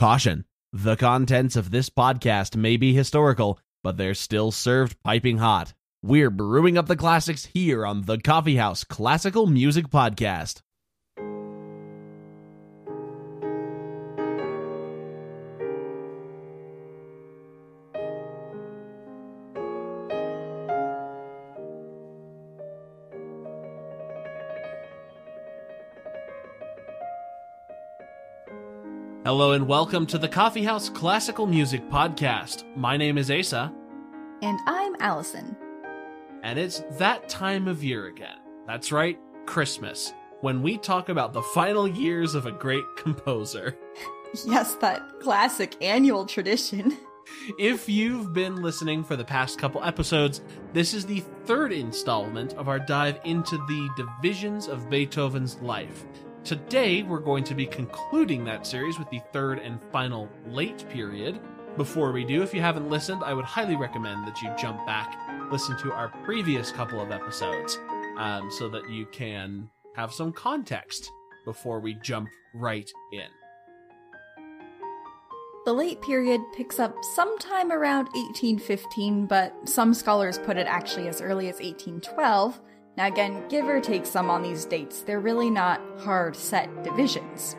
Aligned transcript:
Caution 0.00 0.46
the 0.72 0.96
contents 0.96 1.56
of 1.56 1.70
this 1.70 1.90
podcast 1.90 2.56
may 2.56 2.78
be 2.78 2.94
historical, 2.94 3.58
but 3.82 3.98
they're 3.98 4.14
still 4.14 4.50
served 4.50 4.96
piping 5.04 5.36
hot. 5.36 5.74
We're 6.02 6.30
brewing 6.30 6.78
up 6.78 6.86
the 6.86 6.96
classics 6.96 7.44
here 7.52 7.84
on 7.84 8.06
the 8.06 8.16
Coffee 8.16 8.56
House 8.56 8.82
Classical 8.82 9.46
Music 9.46 9.88
Podcast. 9.90 10.62
Hello 29.30 29.52
and 29.52 29.68
welcome 29.68 30.06
to 30.06 30.18
the 30.18 30.26
Coffee 30.26 30.64
House 30.64 30.88
Classical 30.88 31.46
Music 31.46 31.88
Podcast. 31.88 32.64
My 32.76 32.96
name 32.96 33.16
is 33.16 33.30
Asa. 33.30 33.72
And 34.42 34.58
I'm 34.66 34.96
Allison. 34.98 35.56
And 36.42 36.58
it's 36.58 36.80
that 36.98 37.28
time 37.28 37.68
of 37.68 37.84
year 37.84 38.08
again. 38.08 38.38
That's 38.66 38.90
right, 38.90 39.20
Christmas, 39.46 40.12
when 40.40 40.62
we 40.62 40.76
talk 40.78 41.10
about 41.10 41.32
the 41.32 41.44
final 41.54 41.86
years 41.86 42.34
of 42.34 42.46
a 42.46 42.50
great 42.50 42.82
composer. 42.96 43.78
Yes, 44.44 44.74
that 44.76 45.20
classic 45.20 45.76
annual 45.80 46.26
tradition. 46.26 46.96
If 47.58 47.88
you've 47.88 48.32
been 48.32 48.62
listening 48.62 49.04
for 49.04 49.14
the 49.14 49.24
past 49.24 49.58
couple 49.58 49.84
episodes, 49.84 50.40
this 50.72 50.94
is 50.94 51.06
the 51.06 51.22
third 51.44 51.72
installment 51.72 52.54
of 52.54 52.68
our 52.68 52.80
dive 52.80 53.20
into 53.24 53.58
the 53.68 53.88
divisions 53.96 54.66
of 54.66 54.90
Beethoven's 54.90 55.56
life. 55.60 56.04
Today, 56.44 57.02
we're 57.02 57.20
going 57.20 57.44
to 57.44 57.54
be 57.54 57.66
concluding 57.66 58.44
that 58.44 58.66
series 58.66 58.98
with 58.98 59.10
the 59.10 59.20
third 59.30 59.58
and 59.58 59.78
final 59.92 60.26
late 60.48 60.88
period. 60.88 61.38
Before 61.76 62.12
we 62.12 62.24
do, 62.24 62.42
if 62.42 62.54
you 62.54 62.62
haven't 62.62 62.88
listened, 62.88 63.22
I 63.22 63.34
would 63.34 63.44
highly 63.44 63.76
recommend 63.76 64.26
that 64.26 64.40
you 64.40 64.50
jump 64.58 64.84
back, 64.86 65.18
listen 65.52 65.76
to 65.78 65.92
our 65.92 66.08
previous 66.24 66.72
couple 66.72 66.98
of 66.98 67.12
episodes, 67.12 67.78
um, 68.16 68.50
so 68.50 68.70
that 68.70 68.88
you 68.88 69.04
can 69.12 69.68
have 69.94 70.14
some 70.14 70.32
context 70.32 71.10
before 71.44 71.78
we 71.78 71.94
jump 71.94 72.30
right 72.54 72.90
in. 73.12 73.28
The 75.66 75.74
late 75.74 76.00
period 76.00 76.40
picks 76.56 76.80
up 76.80 76.96
sometime 77.14 77.70
around 77.70 78.06
1815, 78.14 79.26
but 79.26 79.54
some 79.68 79.92
scholars 79.92 80.38
put 80.38 80.56
it 80.56 80.66
actually 80.66 81.06
as 81.06 81.20
early 81.20 81.50
as 81.50 81.56
1812 81.56 82.60
now, 82.96 83.06
again, 83.06 83.44
give 83.48 83.66
or 83.66 83.80
take 83.80 84.04
some 84.04 84.30
on 84.30 84.42
these 84.42 84.64
dates, 84.64 85.02
they're 85.02 85.20
really 85.20 85.50
not 85.50 85.80
hard 86.00 86.36
set 86.36 86.82
divisions. 86.82 87.56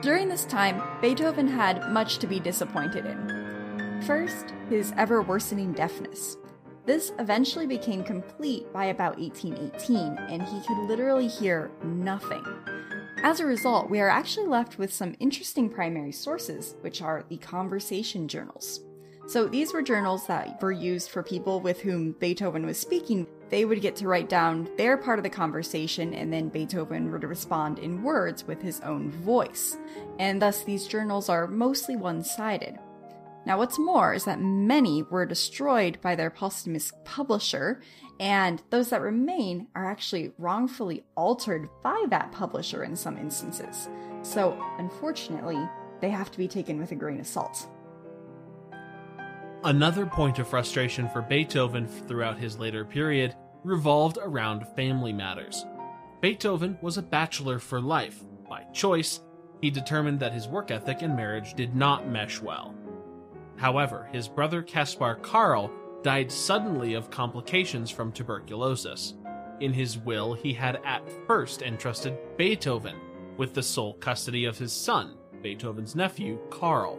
During 0.00 0.28
this 0.28 0.44
time, 0.44 0.82
Beethoven 1.00 1.46
had 1.46 1.90
much 1.92 2.18
to 2.18 2.26
be 2.26 2.40
disappointed 2.40 3.06
in. 3.06 4.02
First, 4.06 4.52
his 4.68 4.92
ever 4.96 5.22
worsening 5.22 5.72
deafness. 5.72 6.36
This 6.84 7.12
eventually 7.20 7.68
became 7.68 8.02
complete 8.02 8.72
by 8.72 8.86
about 8.86 9.18
1818, 9.18 10.18
and 10.28 10.42
he 10.42 10.60
could 10.66 10.88
literally 10.88 11.28
hear 11.28 11.70
nothing. 11.84 12.44
As 13.22 13.38
a 13.38 13.46
result, 13.46 13.88
we 13.88 14.00
are 14.00 14.08
actually 14.08 14.48
left 14.48 14.78
with 14.78 14.92
some 14.92 15.14
interesting 15.20 15.70
primary 15.70 16.10
sources, 16.10 16.74
which 16.80 17.00
are 17.00 17.24
the 17.28 17.36
conversation 17.36 18.26
journals. 18.26 18.80
So 19.28 19.46
these 19.46 19.72
were 19.72 19.82
journals 19.82 20.26
that 20.26 20.60
were 20.60 20.72
used 20.72 21.10
for 21.10 21.22
people 21.22 21.60
with 21.60 21.80
whom 21.80 22.12
Beethoven 22.18 22.66
was 22.66 22.78
speaking. 22.78 23.28
They 23.52 23.66
would 23.66 23.82
get 23.82 23.96
to 23.96 24.08
write 24.08 24.30
down 24.30 24.66
their 24.78 24.96
part 24.96 25.18
of 25.18 25.24
the 25.24 25.28
conversation, 25.28 26.14
and 26.14 26.32
then 26.32 26.48
Beethoven 26.48 27.12
would 27.12 27.22
respond 27.22 27.78
in 27.78 28.02
words 28.02 28.46
with 28.46 28.62
his 28.62 28.80
own 28.80 29.10
voice. 29.10 29.76
And 30.18 30.40
thus, 30.40 30.64
these 30.64 30.86
journals 30.86 31.28
are 31.28 31.46
mostly 31.46 31.94
one 31.94 32.24
sided. 32.24 32.78
Now, 33.44 33.58
what's 33.58 33.78
more 33.78 34.14
is 34.14 34.24
that 34.24 34.40
many 34.40 35.02
were 35.02 35.26
destroyed 35.26 36.00
by 36.00 36.14
their 36.14 36.30
posthumous 36.30 36.92
publisher, 37.04 37.82
and 38.18 38.62
those 38.70 38.88
that 38.88 39.02
remain 39.02 39.66
are 39.74 39.84
actually 39.84 40.32
wrongfully 40.38 41.04
altered 41.14 41.68
by 41.82 42.06
that 42.08 42.32
publisher 42.32 42.84
in 42.84 42.96
some 42.96 43.18
instances. 43.18 43.90
So, 44.22 44.58
unfortunately, 44.78 45.62
they 46.00 46.08
have 46.08 46.30
to 46.30 46.38
be 46.38 46.48
taken 46.48 46.78
with 46.78 46.92
a 46.92 46.94
grain 46.96 47.20
of 47.20 47.26
salt. 47.26 47.68
Another 49.64 50.06
point 50.06 50.38
of 50.38 50.48
frustration 50.48 51.06
for 51.10 51.20
Beethoven 51.20 51.86
throughout 51.86 52.38
his 52.38 52.58
later 52.58 52.84
period 52.84 53.36
revolved 53.64 54.18
around 54.20 54.66
family 54.76 55.12
matters. 55.12 55.64
Beethoven 56.20 56.78
was 56.82 56.98
a 56.98 57.02
bachelor 57.02 57.58
for 57.58 57.80
life. 57.80 58.22
By 58.48 58.64
choice, 58.72 59.20
he 59.60 59.70
determined 59.70 60.20
that 60.20 60.32
his 60.32 60.48
work 60.48 60.70
ethic 60.70 61.02
and 61.02 61.16
marriage 61.16 61.54
did 61.54 61.74
not 61.74 62.08
mesh 62.08 62.40
well. 62.40 62.74
However, 63.56 64.08
his 64.12 64.28
brother 64.28 64.62
Caspar 64.62 65.16
Karl 65.16 65.70
died 66.02 66.30
suddenly 66.30 66.94
of 66.94 67.10
complications 67.10 67.90
from 67.90 68.12
tuberculosis. 68.12 69.14
In 69.60 69.72
his 69.72 69.98
will, 69.98 70.34
he 70.34 70.52
had 70.52 70.80
at 70.84 71.08
first 71.26 71.62
entrusted 71.62 72.18
Beethoven 72.36 72.96
with 73.36 73.54
the 73.54 73.62
sole 73.62 73.94
custody 73.94 74.44
of 74.44 74.58
his 74.58 74.72
son, 74.72 75.16
Beethoven's 75.42 75.94
nephew, 75.94 76.38
Karl. 76.50 76.98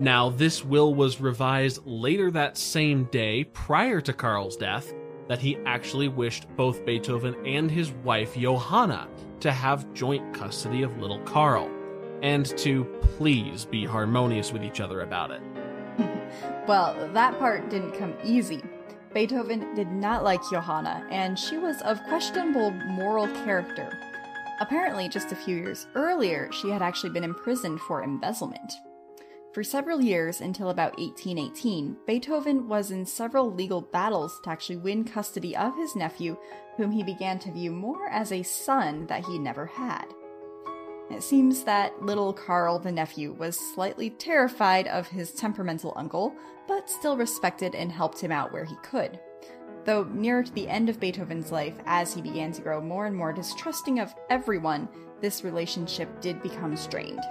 Now, 0.00 0.28
this 0.28 0.64
will 0.64 0.94
was 0.94 1.20
revised 1.20 1.86
later 1.86 2.30
that 2.32 2.58
same 2.58 3.04
day, 3.04 3.44
prior 3.44 4.00
to 4.02 4.12
Karl's 4.12 4.56
death, 4.56 4.92
that 5.28 5.38
he 5.38 5.56
actually 5.66 6.08
wished 6.08 6.46
both 6.56 6.84
Beethoven 6.84 7.34
and 7.46 7.70
his 7.70 7.90
wife 7.90 8.34
Johanna 8.34 9.08
to 9.40 9.52
have 9.52 9.92
joint 9.94 10.34
custody 10.34 10.82
of 10.82 10.98
little 10.98 11.20
Karl, 11.20 11.70
and 12.22 12.46
to 12.58 12.84
please 13.16 13.64
be 13.64 13.84
harmonious 13.84 14.52
with 14.52 14.62
each 14.62 14.80
other 14.80 15.02
about 15.02 15.30
it. 15.30 15.42
well, 16.68 16.96
that 17.12 17.38
part 17.38 17.68
didn't 17.68 17.98
come 17.98 18.14
easy. 18.24 18.62
Beethoven 19.12 19.74
did 19.74 19.88
not 19.88 20.24
like 20.24 20.40
Johanna, 20.50 21.06
and 21.10 21.38
she 21.38 21.56
was 21.56 21.80
of 21.82 22.02
questionable 22.04 22.70
moral 22.70 23.28
character. 23.44 23.96
Apparently, 24.60 25.08
just 25.08 25.32
a 25.32 25.36
few 25.36 25.56
years 25.56 25.86
earlier, 25.94 26.50
she 26.52 26.70
had 26.70 26.82
actually 26.82 27.10
been 27.10 27.24
imprisoned 27.24 27.80
for 27.80 28.02
embezzlement. 28.02 28.72
For 29.54 29.62
several 29.62 30.00
years, 30.00 30.40
until 30.40 30.70
about 30.70 30.98
1818, 30.98 31.98
Beethoven 32.08 32.66
was 32.66 32.90
in 32.90 33.06
several 33.06 33.54
legal 33.54 33.82
battles 33.82 34.40
to 34.40 34.50
actually 34.50 34.78
win 34.78 35.04
custody 35.04 35.56
of 35.56 35.76
his 35.76 35.94
nephew, 35.94 36.36
whom 36.76 36.90
he 36.90 37.04
began 37.04 37.38
to 37.38 37.52
view 37.52 37.70
more 37.70 38.08
as 38.08 38.32
a 38.32 38.42
son 38.42 39.06
that 39.06 39.24
he 39.24 39.38
never 39.38 39.66
had. 39.66 40.06
It 41.08 41.22
seems 41.22 41.62
that 41.62 42.02
little 42.02 42.32
Karl, 42.32 42.80
the 42.80 42.90
nephew, 42.90 43.32
was 43.32 43.56
slightly 43.56 44.10
terrified 44.10 44.88
of 44.88 45.06
his 45.06 45.30
temperamental 45.30 45.92
uncle, 45.94 46.34
but 46.66 46.90
still 46.90 47.16
respected 47.16 47.76
and 47.76 47.92
helped 47.92 48.20
him 48.20 48.32
out 48.32 48.52
where 48.52 48.64
he 48.64 48.74
could. 48.82 49.20
Though 49.84 50.02
nearer 50.02 50.42
to 50.42 50.52
the 50.52 50.66
end 50.66 50.88
of 50.88 50.98
Beethoven's 50.98 51.52
life, 51.52 51.76
as 51.86 52.12
he 52.12 52.20
began 52.20 52.50
to 52.52 52.62
grow 52.62 52.80
more 52.80 53.06
and 53.06 53.14
more 53.14 53.32
distrusting 53.32 54.00
of 54.00 54.16
everyone, 54.30 54.88
this 55.20 55.44
relationship 55.44 56.20
did 56.20 56.42
become 56.42 56.74
strained. 56.74 57.22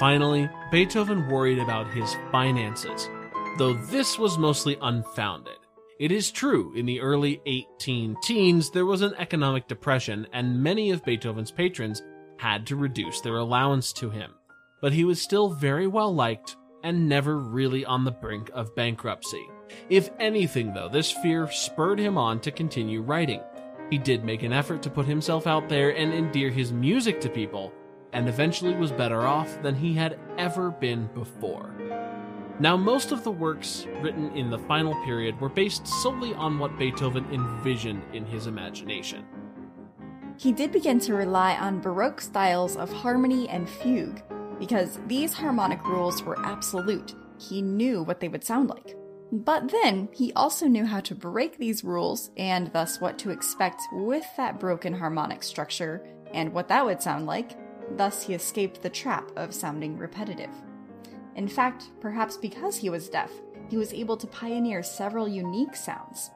Finally, 0.00 0.48
Beethoven 0.70 1.28
worried 1.28 1.58
about 1.58 1.86
his 1.92 2.16
finances, 2.32 3.10
though 3.58 3.74
this 3.74 4.18
was 4.18 4.38
mostly 4.38 4.78
unfounded. 4.80 5.58
It 5.98 6.10
is 6.10 6.30
true, 6.30 6.72
in 6.74 6.86
the 6.86 7.02
early 7.02 7.42
18 7.44 8.16
teens, 8.22 8.70
there 8.70 8.86
was 8.86 9.02
an 9.02 9.12
economic 9.18 9.68
depression, 9.68 10.26
and 10.32 10.62
many 10.62 10.90
of 10.90 11.04
Beethoven's 11.04 11.50
patrons 11.50 12.02
had 12.38 12.66
to 12.68 12.76
reduce 12.76 13.20
their 13.20 13.36
allowance 13.36 13.92
to 13.92 14.08
him. 14.08 14.32
But 14.80 14.94
he 14.94 15.04
was 15.04 15.20
still 15.20 15.50
very 15.50 15.86
well 15.86 16.14
liked 16.14 16.56
and 16.82 17.06
never 17.06 17.36
really 17.36 17.84
on 17.84 18.04
the 18.04 18.10
brink 18.10 18.50
of 18.54 18.74
bankruptcy. 18.74 19.46
If 19.90 20.08
anything, 20.18 20.72
though, 20.72 20.88
this 20.88 21.12
fear 21.12 21.46
spurred 21.52 21.98
him 21.98 22.16
on 22.16 22.40
to 22.40 22.50
continue 22.50 23.02
writing. 23.02 23.42
He 23.90 23.98
did 23.98 24.24
make 24.24 24.44
an 24.44 24.54
effort 24.54 24.80
to 24.84 24.90
put 24.90 25.04
himself 25.04 25.46
out 25.46 25.68
there 25.68 25.94
and 25.94 26.14
endear 26.14 26.48
his 26.48 26.72
music 26.72 27.20
to 27.20 27.28
people, 27.28 27.70
and 28.12 28.28
eventually 28.28 28.74
was 28.74 28.92
better 28.92 29.22
off 29.22 29.60
than 29.62 29.74
he 29.74 29.94
had 29.94 30.18
ever 30.38 30.70
been 30.70 31.08
before. 31.14 31.74
Now, 32.58 32.76
most 32.76 33.10
of 33.10 33.24
the 33.24 33.30
works 33.30 33.86
written 34.02 34.36
in 34.36 34.50
the 34.50 34.58
final 34.58 34.94
period 35.04 35.40
were 35.40 35.48
based 35.48 35.86
solely 35.86 36.34
on 36.34 36.58
what 36.58 36.78
Beethoven 36.78 37.26
envisioned 37.32 38.02
in 38.12 38.26
his 38.26 38.46
imagination. 38.46 39.24
He 40.36 40.52
did 40.52 40.70
begin 40.72 40.98
to 41.00 41.14
rely 41.14 41.56
on 41.56 41.80
Baroque 41.80 42.20
styles 42.20 42.76
of 42.76 42.92
harmony 42.92 43.48
and 43.48 43.68
fugue, 43.68 44.22
because 44.58 45.00
these 45.06 45.32
harmonic 45.32 45.82
rules 45.86 46.22
were 46.22 46.38
absolute. 46.44 47.14
He 47.38 47.62
knew 47.62 48.02
what 48.02 48.20
they 48.20 48.28
would 48.28 48.44
sound 48.44 48.68
like. 48.68 48.94
But 49.32 49.70
then, 49.70 50.08
he 50.12 50.32
also 50.34 50.66
knew 50.66 50.84
how 50.84 51.00
to 51.00 51.14
break 51.14 51.56
these 51.56 51.84
rules, 51.84 52.30
and 52.36 52.70
thus 52.72 53.00
what 53.00 53.18
to 53.20 53.30
expect 53.30 53.80
with 53.92 54.26
that 54.36 54.60
broken 54.60 54.92
harmonic 54.92 55.42
structure, 55.42 56.04
and 56.34 56.52
what 56.52 56.68
that 56.68 56.84
would 56.84 57.00
sound 57.00 57.26
like, 57.26 57.56
Thus, 57.96 58.22
he 58.22 58.34
escaped 58.34 58.82
the 58.82 58.90
trap 58.90 59.30
of 59.36 59.54
sounding 59.54 59.98
repetitive. 59.98 60.50
In 61.36 61.48
fact, 61.48 61.90
perhaps 62.00 62.36
because 62.36 62.76
he 62.76 62.90
was 62.90 63.08
deaf, 63.08 63.30
he 63.68 63.76
was 63.76 63.92
able 63.92 64.16
to 64.16 64.26
pioneer 64.26 64.82
several 64.82 65.28
unique 65.28 65.76
sounds. 65.76 66.30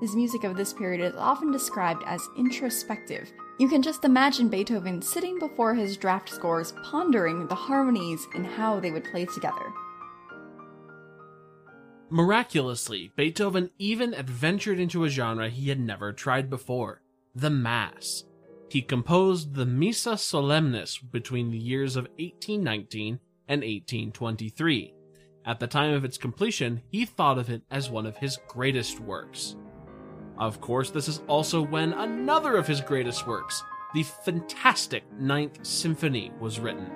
His 0.00 0.14
music 0.14 0.44
of 0.44 0.56
this 0.56 0.72
period 0.72 1.00
is 1.00 1.16
often 1.16 1.50
described 1.50 2.04
as 2.06 2.28
introspective 2.36 3.32
You 3.58 3.68
can 3.68 3.82
just 3.82 4.04
imagine 4.04 4.48
Beethoven 4.48 5.02
sitting 5.02 5.38
before 5.40 5.74
his 5.74 5.96
draft 5.96 6.28
scores, 6.28 6.72
pondering 6.84 7.48
the 7.48 7.56
harmonies 7.56 8.28
and 8.32 8.46
how 8.46 8.78
they 8.78 8.92
would 8.92 9.04
play 9.04 9.26
together. 9.26 9.72
Miraculously, 12.08 13.12
Beethoven 13.16 13.70
even 13.78 14.14
adventured 14.14 14.78
into 14.78 15.04
a 15.04 15.08
genre 15.08 15.50
he 15.50 15.68
had 15.68 15.80
never 15.80 16.12
tried 16.12 16.48
before 16.48 17.02
the 17.34 17.50
Mass. 17.50 18.24
He 18.70 18.82
composed 18.82 19.54
the 19.54 19.66
Missa 19.66 20.12
Solemnis 20.12 20.98
between 21.10 21.50
the 21.50 21.58
years 21.58 21.96
of 21.96 22.04
1819 22.18 23.20
and 23.48 23.60
1823. 23.62 24.94
At 25.46 25.60
the 25.60 25.66
time 25.66 25.94
of 25.94 26.04
its 26.04 26.18
completion, 26.18 26.82
he 26.90 27.06
thought 27.06 27.38
of 27.38 27.48
it 27.48 27.62
as 27.70 27.88
one 27.88 28.04
of 28.04 28.18
his 28.18 28.38
greatest 28.48 29.00
works. 29.00 29.56
Of 30.36 30.60
course, 30.60 30.90
this 30.90 31.08
is 31.08 31.22
also 31.26 31.62
when 31.62 31.94
another 31.94 32.56
of 32.56 32.66
his 32.66 32.82
greatest 32.82 33.26
works, 33.26 33.62
the 33.94 34.02
fantastic 34.02 35.10
Ninth 35.18 35.64
Symphony, 35.64 36.30
was 36.38 36.60
written. 36.60 36.90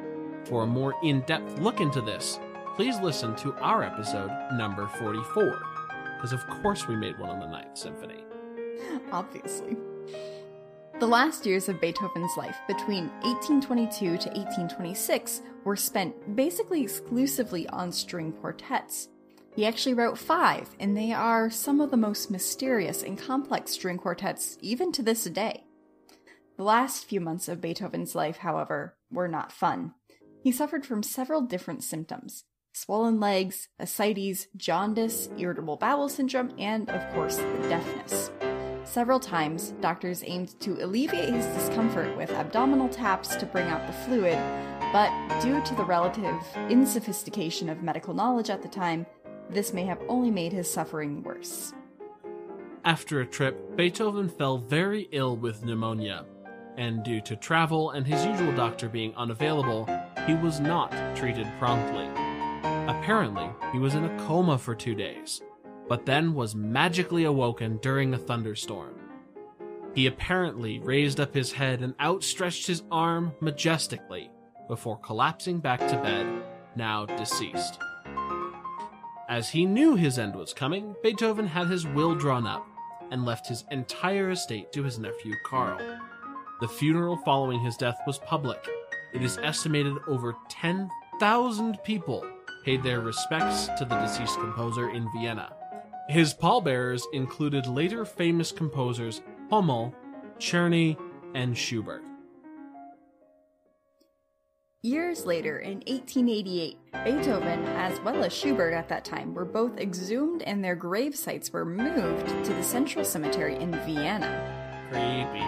For 0.44 0.64
a 0.64 0.66
more 0.66 0.94
in 1.02 1.22
depth 1.22 1.58
look 1.58 1.80
into 1.80 2.02
this, 2.02 2.38
please 2.76 3.00
listen 3.00 3.34
to 3.36 3.54
our 3.54 3.82
episode 3.82 4.30
number 4.52 4.86
44, 4.98 5.62
because 6.16 6.34
of 6.34 6.46
course 6.60 6.86
we 6.86 6.96
made 6.96 7.18
one 7.18 7.30
on 7.30 7.40
the 7.40 7.46
Ninth 7.46 7.78
Symphony. 7.78 8.25
Obviously. 9.12 9.76
The 11.00 11.06
last 11.06 11.46
years 11.46 11.68
of 11.68 11.80
Beethoven's 11.80 12.36
life, 12.36 12.56
between 12.68 13.08
1822 13.22 13.98
to 13.98 14.28
1826, 14.28 15.42
were 15.64 15.74
spent 15.74 16.36
basically 16.36 16.82
exclusively 16.82 17.68
on 17.68 17.90
string 17.90 18.32
quartets. 18.32 19.08
He 19.54 19.66
actually 19.66 19.94
wrote 19.94 20.16
five, 20.16 20.68
and 20.78 20.96
they 20.96 21.12
are 21.12 21.50
some 21.50 21.80
of 21.80 21.90
the 21.90 21.96
most 21.96 22.30
mysterious 22.30 23.02
and 23.02 23.18
complex 23.18 23.72
string 23.72 23.98
quartets 23.98 24.58
even 24.60 24.92
to 24.92 25.02
this 25.02 25.24
day. 25.24 25.64
The 26.56 26.64
last 26.64 27.04
few 27.04 27.20
months 27.20 27.48
of 27.48 27.60
Beethoven's 27.60 28.14
life, 28.14 28.38
however, 28.38 28.96
were 29.10 29.28
not 29.28 29.50
fun. 29.50 29.94
He 30.42 30.52
suffered 30.52 30.86
from 30.86 31.02
several 31.02 31.42
different 31.42 31.82
symptoms 31.82 32.44
swollen 32.74 33.20
legs, 33.20 33.68
ascites, 33.78 34.46
jaundice, 34.56 35.28
irritable 35.36 35.76
bowel 35.76 36.08
syndrome, 36.08 36.52
and, 36.58 36.88
of 36.88 37.14
course, 37.14 37.36
deafness. 37.36 38.30
Several 38.92 39.18
times, 39.18 39.72
doctors 39.80 40.22
aimed 40.26 40.60
to 40.60 40.72
alleviate 40.84 41.32
his 41.32 41.46
discomfort 41.46 42.14
with 42.14 42.30
abdominal 42.30 42.90
taps 42.90 43.34
to 43.36 43.46
bring 43.46 43.66
out 43.68 43.86
the 43.86 43.92
fluid, 43.94 44.36
but 44.92 45.10
due 45.40 45.62
to 45.62 45.74
the 45.76 45.84
relative 45.86 46.36
insophistication 46.68 47.70
of 47.70 47.82
medical 47.82 48.12
knowledge 48.12 48.50
at 48.50 48.60
the 48.60 48.68
time, 48.68 49.06
this 49.48 49.72
may 49.72 49.86
have 49.86 50.02
only 50.08 50.30
made 50.30 50.52
his 50.52 50.70
suffering 50.70 51.22
worse. 51.22 51.72
After 52.84 53.22
a 53.22 53.26
trip, 53.26 53.78
Beethoven 53.78 54.28
fell 54.28 54.58
very 54.58 55.08
ill 55.10 55.38
with 55.38 55.64
pneumonia, 55.64 56.26
and 56.76 57.02
due 57.02 57.22
to 57.22 57.34
travel 57.34 57.92
and 57.92 58.06
his 58.06 58.26
usual 58.26 58.54
doctor 58.54 58.90
being 58.90 59.14
unavailable, 59.16 59.88
he 60.26 60.34
was 60.34 60.60
not 60.60 60.90
treated 61.16 61.46
promptly. 61.58 62.08
Apparently, 62.92 63.48
he 63.72 63.78
was 63.78 63.94
in 63.94 64.04
a 64.04 64.18
coma 64.26 64.58
for 64.58 64.74
two 64.74 64.94
days, 64.94 65.40
but 65.92 66.06
then 66.06 66.32
was 66.32 66.54
magically 66.54 67.24
awoken 67.24 67.76
during 67.82 68.14
a 68.14 68.18
thunderstorm. 68.18 68.94
He 69.94 70.06
apparently 70.06 70.78
raised 70.78 71.20
up 71.20 71.34
his 71.34 71.52
head 71.52 71.82
and 71.82 71.94
outstretched 72.00 72.66
his 72.66 72.82
arm 72.90 73.34
majestically 73.42 74.30
before 74.68 74.96
collapsing 75.00 75.58
back 75.58 75.80
to 75.80 76.00
bed, 76.02 76.26
now 76.76 77.04
deceased. 77.04 77.78
As 79.28 79.50
he 79.50 79.66
knew 79.66 79.94
his 79.94 80.18
end 80.18 80.34
was 80.34 80.54
coming, 80.54 80.96
Beethoven 81.02 81.46
had 81.46 81.66
his 81.66 81.86
will 81.86 82.14
drawn 82.14 82.46
up 82.46 82.66
and 83.10 83.26
left 83.26 83.46
his 83.46 83.66
entire 83.70 84.30
estate 84.30 84.72
to 84.72 84.82
his 84.82 84.98
nephew 84.98 85.34
Karl. 85.44 85.76
The 86.62 86.68
funeral 86.68 87.18
following 87.18 87.60
his 87.60 87.76
death 87.76 87.98
was 88.06 88.16
public. 88.20 88.66
It 89.12 89.22
is 89.22 89.36
estimated 89.36 89.98
over 90.08 90.36
10,000 90.48 91.78
people 91.84 92.26
paid 92.64 92.82
their 92.82 93.00
respects 93.00 93.66
to 93.78 93.84
the 93.84 94.00
deceased 94.00 94.38
composer 94.38 94.88
in 94.88 95.06
Vienna. 95.12 95.54
His 96.08 96.34
pallbearers 96.34 97.06
included 97.12 97.66
later 97.66 98.04
famous 98.04 98.52
composers 98.52 99.22
Hummel, 99.50 99.94
Czerny, 100.38 100.96
and 101.34 101.56
Schubert. 101.56 102.02
Years 104.84 105.25
later, 105.25 105.60
in 105.60 105.75
1888, 105.87 106.76
Beethoven, 107.04 107.64
as 107.76 108.00
well 108.00 108.25
as 108.25 108.32
Schubert 108.32 108.75
at 108.75 108.88
that 108.88 109.04
time, 109.04 109.32
were 109.32 109.44
both 109.44 109.78
exhumed 109.78 110.43
and 110.43 110.64
their 110.64 110.75
grave 110.75 111.14
sites 111.14 111.52
were 111.52 111.64
moved 111.64 112.26
to 112.44 112.52
the 112.52 112.64
Central 112.64 113.04
Cemetery 113.04 113.54
in 113.54 113.70
Vienna. 113.87 114.88
Creepy. 114.90 115.38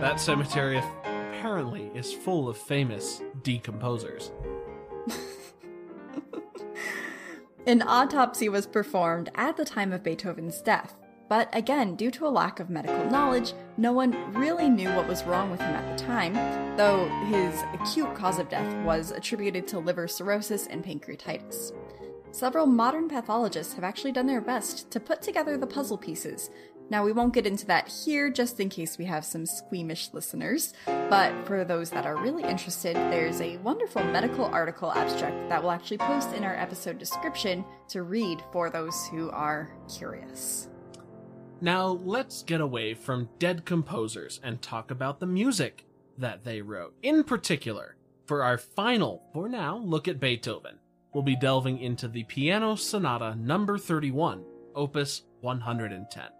That 0.00 0.20
cemetery 0.20 0.78
apparently 0.78 1.90
is 1.92 2.12
full 2.12 2.48
of 2.48 2.56
famous 2.56 3.20
decomposers. 3.42 4.30
An 7.68 7.82
autopsy 7.82 8.48
was 8.48 8.66
performed 8.66 9.28
at 9.34 9.58
the 9.58 9.64
time 9.66 9.92
of 9.92 10.02
Beethoven's 10.02 10.62
death, 10.62 10.94
but 11.28 11.50
again, 11.54 11.96
due 11.96 12.10
to 12.12 12.26
a 12.26 12.30
lack 12.30 12.60
of 12.60 12.70
medical 12.70 13.04
knowledge, 13.10 13.52
no 13.76 13.92
one 13.92 14.32
really 14.32 14.70
knew 14.70 14.88
what 14.88 15.06
was 15.06 15.24
wrong 15.24 15.50
with 15.50 15.60
him 15.60 15.76
at 15.76 15.98
the 15.98 16.02
time, 16.02 16.32
though 16.78 17.06
his 17.26 17.62
acute 17.74 18.14
cause 18.14 18.38
of 18.38 18.48
death 18.48 18.74
was 18.86 19.10
attributed 19.10 19.68
to 19.68 19.80
liver 19.80 20.08
cirrhosis 20.08 20.66
and 20.68 20.82
pancreatitis. 20.82 21.72
Several 22.30 22.64
modern 22.64 23.06
pathologists 23.06 23.74
have 23.74 23.84
actually 23.84 24.12
done 24.12 24.26
their 24.26 24.40
best 24.40 24.90
to 24.90 24.98
put 24.98 25.20
together 25.20 25.58
the 25.58 25.66
puzzle 25.66 25.98
pieces. 25.98 26.48
Now, 26.90 27.04
we 27.04 27.12
won't 27.12 27.34
get 27.34 27.46
into 27.46 27.66
that 27.66 27.88
here 27.88 28.30
just 28.30 28.60
in 28.60 28.70
case 28.70 28.96
we 28.96 29.04
have 29.04 29.24
some 29.24 29.44
squeamish 29.44 30.10
listeners, 30.14 30.72
but 30.86 31.32
for 31.46 31.62
those 31.62 31.90
that 31.90 32.06
are 32.06 32.16
really 32.16 32.44
interested, 32.44 32.96
there's 32.96 33.42
a 33.42 33.58
wonderful 33.58 34.02
medical 34.04 34.46
article 34.46 34.90
abstract 34.92 35.50
that 35.50 35.62
we'll 35.62 35.72
actually 35.72 35.98
post 35.98 36.32
in 36.32 36.44
our 36.44 36.56
episode 36.56 36.98
description 36.98 37.62
to 37.88 38.04
read 38.04 38.42
for 38.52 38.70
those 38.70 39.06
who 39.08 39.28
are 39.30 39.70
curious. 39.94 40.70
Now, 41.60 41.88
let's 42.04 42.42
get 42.42 42.62
away 42.62 42.94
from 42.94 43.28
dead 43.38 43.66
composers 43.66 44.40
and 44.42 44.62
talk 44.62 44.90
about 44.90 45.20
the 45.20 45.26
music 45.26 45.84
that 46.16 46.44
they 46.44 46.62
wrote. 46.62 46.94
In 47.02 47.22
particular, 47.22 47.96
for 48.26 48.42
our 48.42 48.56
final, 48.56 49.24
for 49.34 49.48
now, 49.48 49.76
look 49.76 50.08
at 50.08 50.20
Beethoven, 50.20 50.78
we'll 51.12 51.22
be 51.22 51.36
delving 51.36 51.80
into 51.80 52.08
the 52.08 52.24
Piano 52.24 52.76
Sonata 52.76 53.34
number 53.34 53.76
31, 53.76 54.42
opus 54.74 55.22
110. 55.42 56.37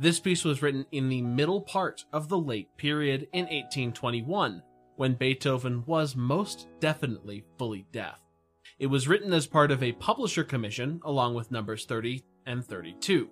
This 0.00 0.20
piece 0.20 0.44
was 0.44 0.62
written 0.62 0.86
in 0.92 1.08
the 1.08 1.22
middle 1.22 1.60
part 1.60 2.04
of 2.12 2.28
the 2.28 2.38
late 2.38 2.68
period 2.76 3.22
in 3.32 3.46
1821, 3.46 4.62
when 4.94 5.14
Beethoven 5.14 5.84
was 5.86 6.14
most 6.14 6.68
definitely 6.78 7.44
fully 7.58 7.84
deaf. 7.90 8.20
It 8.78 8.86
was 8.86 9.08
written 9.08 9.32
as 9.32 9.48
part 9.48 9.72
of 9.72 9.82
a 9.82 9.92
publisher 9.92 10.44
commission 10.44 11.00
along 11.04 11.34
with 11.34 11.50
numbers 11.50 11.84
30 11.84 12.22
and 12.46 12.64
32. 12.64 13.28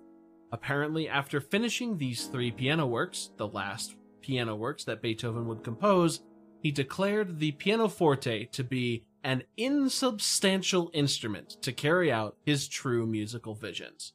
Apparently, 0.51 1.07
after 1.07 1.39
finishing 1.39 1.97
these 1.97 2.25
three 2.25 2.51
piano 2.51 2.85
works, 2.85 3.31
the 3.37 3.47
last 3.47 3.95
piano 4.21 4.53
works 4.55 4.83
that 4.83 5.01
Beethoven 5.01 5.47
would 5.47 5.63
compose, 5.63 6.21
he 6.61 6.71
declared 6.71 7.39
the 7.39 7.51
pianoforte 7.53 8.47
to 8.51 8.63
be 8.63 9.05
an 9.23 9.43
insubstantial 9.55 10.91
instrument 10.93 11.61
to 11.61 11.71
carry 11.71 12.11
out 12.11 12.35
his 12.43 12.67
true 12.67 13.05
musical 13.05 13.55
visions. 13.55 14.13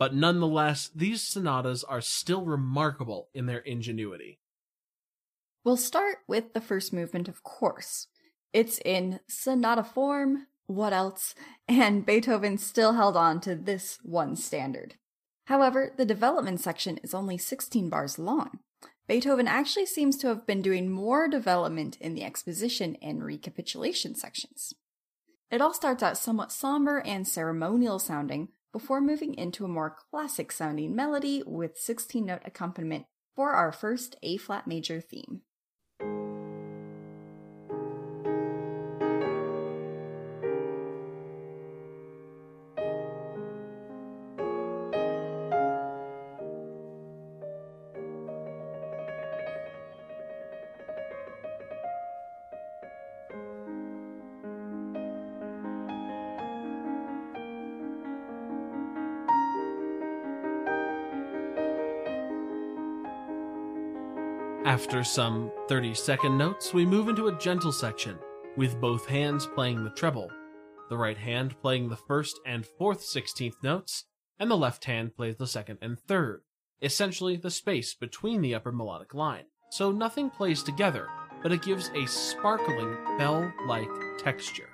But 0.00 0.14
nonetheless, 0.14 0.90
these 0.94 1.22
sonatas 1.22 1.84
are 1.84 2.00
still 2.00 2.46
remarkable 2.46 3.28
in 3.34 3.44
their 3.44 3.58
ingenuity. 3.58 4.40
We'll 5.62 5.76
start 5.76 6.20
with 6.26 6.54
the 6.54 6.60
first 6.62 6.90
movement, 6.90 7.28
of 7.28 7.42
course. 7.42 8.06
It's 8.54 8.80
in 8.82 9.20
sonata 9.28 9.84
form, 9.84 10.46
what 10.66 10.94
else? 10.94 11.34
And 11.68 12.06
Beethoven 12.06 12.56
still 12.56 12.94
held 12.94 13.14
on 13.14 13.42
to 13.42 13.54
this 13.54 13.98
one 14.02 14.36
standard. 14.36 14.94
However, 15.48 15.92
the 15.94 16.06
development 16.06 16.60
section 16.60 16.96
is 17.02 17.12
only 17.12 17.36
16 17.36 17.90
bars 17.90 18.18
long. 18.18 18.60
Beethoven 19.06 19.46
actually 19.46 19.84
seems 19.84 20.16
to 20.16 20.28
have 20.28 20.46
been 20.46 20.62
doing 20.62 20.90
more 20.90 21.28
development 21.28 21.98
in 22.00 22.14
the 22.14 22.24
exposition 22.24 22.96
and 23.02 23.22
recapitulation 23.22 24.14
sections. 24.14 24.72
It 25.50 25.60
all 25.60 25.74
starts 25.74 26.02
out 26.02 26.16
somewhat 26.16 26.52
somber 26.52 27.00
and 27.00 27.28
ceremonial 27.28 27.98
sounding 27.98 28.48
before 28.72 29.00
moving 29.00 29.34
into 29.34 29.64
a 29.64 29.68
more 29.68 29.96
classic 30.10 30.52
sounding 30.52 30.94
melody 30.94 31.42
with 31.46 31.78
16 31.78 32.24
note 32.24 32.42
accompaniment 32.44 33.06
for 33.34 33.52
our 33.52 33.72
first 33.72 34.16
A 34.22 34.36
flat 34.36 34.66
major 34.66 35.00
theme. 35.00 35.42
After 64.80 65.04
some 65.04 65.52
30 65.68 65.92
second 65.92 66.38
notes, 66.38 66.72
we 66.72 66.86
move 66.86 67.10
into 67.10 67.28
a 67.28 67.38
gentle 67.38 67.70
section, 67.70 68.18
with 68.56 68.80
both 68.80 69.04
hands 69.04 69.46
playing 69.54 69.84
the 69.84 69.90
treble, 69.90 70.30
the 70.88 70.96
right 70.96 71.18
hand 71.18 71.54
playing 71.60 71.90
the 71.90 71.98
first 71.98 72.40
and 72.46 72.64
fourth 72.64 73.02
16th 73.02 73.62
notes, 73.62 74.06
and 74.38 74.50
the 74.50 74.56
left 74.56 74.86
hand 74.86 75.14
plays 75.14 75.36
the 75.36 75.46
second 75.46 75.80
and 75.82 76.00
third, 76.00 76.40
essentially 76.80 77.36
the 77.36 77.50
space 77.50 77.92
between 77.92 78.40
the 78.40 78.54
upper 78.54 78.72
melodic 78.72 79.12
line. 79.12 79.44
So 79.70 79.92
nothing 79.92 80.30
plays 80.30 80.62
together, 80.62 81.08
but 81.42 81.52
it 81.52 81.62
gives 81.62 81.90
a 81.94 82.06
sparkling 82.06 82.96
bell 83.18 83.52
like 83.66 83.90
texture. 84.18 84.69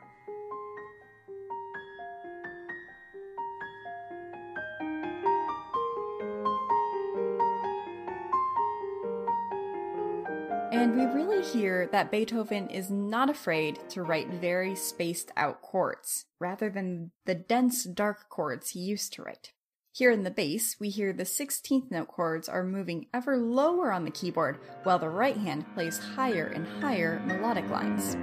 That 11.97 12.11
Beethoven 12.11 12.69
is 12.69 12.91
not 12.91 13.31
afraid 13.31 13.79
to 13.89 14.03
write 14.03 14.29
very 14.29 14.75
spaced 14.75 15.31
out 15.35 15.63
chords, 15.63 16.27
rather 16.39 16.69
than 16.69 17.11
the 17.25 17.35
dense, 17.35 17.85
dark 17.85 18.29
chords 18.29 18.73
he 18.73 18.81
used 18.81 19.15
to 19.15 19.23
write. 19.23 19.55
Here 19.93 20.11
in 20.11 20.23
the 20.23 20.31
bass, 20.31 20.77
we 20.79 20.91
hear 20.91 21.15
the 21.15 21.23
16th 21.23 21.91
note 21.91 22.09
chords 22.09 22.51
are 22.51 22.65
moving 22.65 23.07
ever 23.15 23.39
lower 23.39 23.91
on 23.91 24.05
the 24.05 24.11
keyboard, 24.11 24.59
while 24.83 24.99
the 24.99 25.09
right 25.09 25.39
hand 25.39 25.65
plays 25.73 25.99
higher 25.99 26.45
and 26.45 26.67
higher 26.83 27.23
melodic 27.25 27.67
lines. 27.71 28.15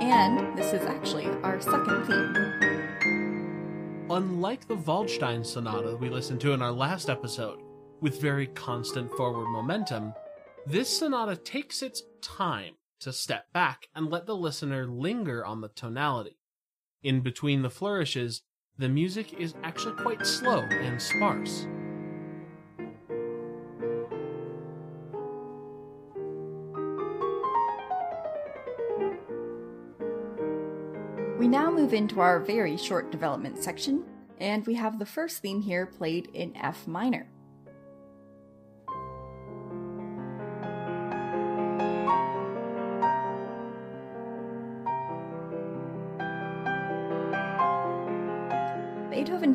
And 0.00 0.56
this 0.56 0.72
is 0.72 0.86
actually 0.86 1.26
our 1.42 1.60
second 1.60 2.04
theme. 2.06 2.36
Unlike 4.08 4.68
the 4.68 4.76
Waldstein 4.76 5.44
Sonata 5.44 5.96
we 5.96 6.08
listened 6.08 6.40
to 6.42 6.52
in 6.52 6.62
our 6.62 6.70
last 6.70 7.10
episode, 7.10 7.64
with 8.00 8.20
very 8.20 8.46
constant 8.46 9.10
forward 9.12 9.48
momentum, 9.48 10.14
this 10.66 10.98
sonata 10.98 11.36
takes 11.36 11.82
its 11.82 12.02
time 12.20 12.74
to 13.00 13.12
step 13.12 13.52
back 13.52 13.88
and 13.94 14.10
let 14.10 14.26
the 14.26 14.36
listener 14.36 14.86
linger 14.86 15.44
on 15.44 15.60
the 15.60 15.68
tonality. 15.68 16.38
In 17.02 17.20
between 17.20 17.62
the 17.62 17.70
flourishes, 17.70 18.42
the 18.76 18.88
music 18.88 19.32
is 19.34 19.54
actually 19.62 19.94
quite 19.94 20.26
slow 20.26 20.60
and 20.60 21.00
sparse. 21.00 21.66
We 31.38 31.46
now 31.46 31.70
move 31.70 31.94
into 31.94 32.20
our 32.20 32.40
very 32.40 32.76
short 32.76 33.10
development 33.10 33.62
section, 33.62 34.04
and 34.38 34.66
we 34.66 34.74
have 34.74 34.98
the 34.98 35.06
first 35.06 35.40
theme 35.40 35.62
here 35.62 35.86
played 35.86 36.28
in 36.34 36.56
F 36.56 36.86
minor. 36.86 37.28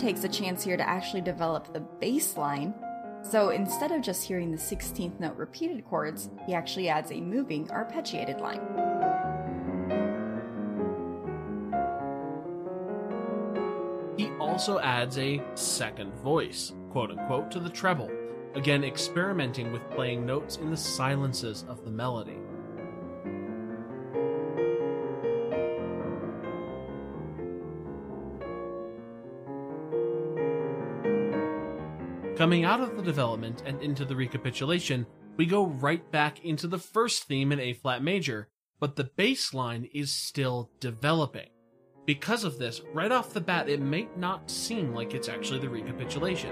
Takes 0.04 0.26
a 0.26 0.28
chance 0.30 0.62
here 0.62 0.76
to 0.76 0.88
actually 0.88 1.22
develop 1.22 1.72
the 1.72 1.80
bass 1.80 2.36
line. 2.36 2.74
So 3.22 3.52
instead 3.52 3.94
of 3.94 4.02
just 4.02 4.26
hearing 4.26 4.52
the 4.52 4.58
16th 4.58 5.18
note 5.18 5.38
repeated 5.38 5.86
chords, 5.86 6.30
he 6.46 6.54
actually 6.54 6.90
adds 6.90 7.10
a 7.10 7.22
moving 7.22 7.68
arpeggiated 7.68 8.42
line. 8.42 8.60
He 14.18 14.30
also 14.42 14.80
adds 14.80 15.18
a 15.18 15.42
second 15.56 16.14
voice, 16.16 16.74
quote 16.92 17.12
unquote, 17.12 17.50
to 17.52 17.62
the 17.62 17.70
treble, 17.70 18.12
again 18.56 18.84
experimenting 18.84 19.72
with 19.72 19.90
playing 19.90 20.26
notes 20.26 20.58
in 20.58 20.70
the 20.70 20.76
silences 20.76 21.64
of 21.70 21.86
the 21.86 21.92
melody. 21.92 22.43
Coming 32.44 32.66
out 32.66 32.82
of 32.82 32.98
the 32.98 33.02
development 33.02 33.64
and 33.66 33.82
into 33.82 34.04
the 34.04 34.18
recapitulation, 34.18 35.08
we 35.38 35.46
go 35.46 35.68
right 35.68 36.12
back 36.12 36.44
into 36.44 36.68
the 36.68 36.78
first 36.78 37.24
theme 37.24 37.54
in 37.54 37.60
A 37.62 37.72
flat 37.72 38.04
major, 38.04 38.50
but 38.82 38.98
the 38.98 39.06
bass 39.16 39.54
line 39.54 39.88
is 39.94 40.12
still 40.12 40.70
developing. 40.82 41.48
Because 42.06 42.44
of 42.44 42.60
this, 42.60 42.82
right 42.94 43.14
off 43.14 43.34
the 43.34 43.40
bat, 43.40 43.70
it 43.70 43.80
may 43.80 44.10
not 44.18 44.52
seem 44.52 44.94
like 44.94 45.14
it's 45.14 45.30
actually 45.30 45.60
the 45.60 45.70
recapitulation. 45.70 46.52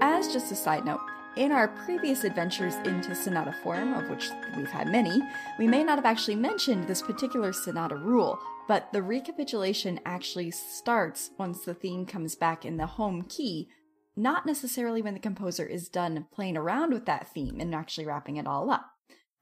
As 0.00 0.32
just 0.32 0.50
a 0.50 0.56
side 0.56 0.86
note, 0.86 1.02
in 1.36 1.52
our 1.52 1.68
previous 1.68 2.24
adventures 2.24 2.74
into 2.84 3.14
sonata 3.14 3.54
form, 3.62 3.92
of 3.92 4.08
which 4.08 4.30
we've 4.56 4.70
had 4.70 4.88
many, 4.88 5.20
we 5.58 5.66
may 5.66 5.84
not 5.84 5.98
have 5.98 6.06
actually 6.06 6.36
mentioned 6.36 6.86
this 6.86 7.02
particular 7.02 7.52
sonata 7.52 7.96
rule, 7.96 8.38
but 8.66 8.90
the 8.92 9.02
recapitulation 9.02 10.00
actually 10.06 10.50
starts 10.50 11.30
once 11.38 11.64
the 11.64 11.74
theme 11.74 12.06
comes 12.06 12.34
back 12.34 12.64
in 12.64 12.78
the 12.78 12.86
home 12.86 13.22
key, 13.28 13.68
not 14.16 14.46
necessarily 14.46 15.02
when 15.02 15.14
the 15.14 15.20
composer 15.20 15.66
is 15.66 15.90
done 15.90 16.26
playing 16.32 16.56
around 16.56 16.92
with 16.92 17.04
that 17.04 17.28
theme 17.32 17.60
and 17.60 17.74
actually 17.74 18.06
wrapping 18.06 18.36
it 18.36 18.46
all 18.46 18.70
up. 18.70 18.86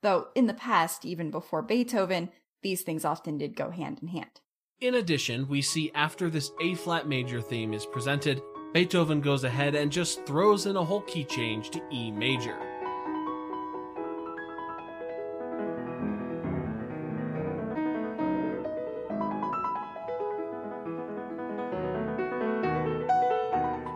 Though 0.02 0.26
in 0.34 0.46
the 0.46 0.54
past, 0.54 1.04
even 1.04 1.30
before 1.30 1.62
Beethoven, 1.62 2.30
these 2.62 2.82
things 2.82 3.04
often 3.04 3.38
did 3.38 3.56
go 3.56 3.70
hand 3.70 4.00
in 4.02 4.08
hand. 4.08 4.40
In 4.80 4.96
addition, 4.96 5.46
we 5.48 5.62
see 5.62 5.92
after 5.94 6.28
this 6.28 6.50
A 6.60 6.74
flat 6.74 7.06
major 7.06 7.40
theme 7.40 7.72
is 7.72 7.86
presented, 7.86 8.42
Beethoven 8.74 9.20
goes 9.20 9.44
ahead 9.44 9.76
and 9.76 9.92
just 9.92 10.26
throws 10.26 10.66
in 10.66 10.74
a 10.74 10.84
whole 10.84 11.02
key 11.02 11.22
change 11.22 11.70
to 11.70 11.80
E 11.92 12.10
major. 12.10 12.58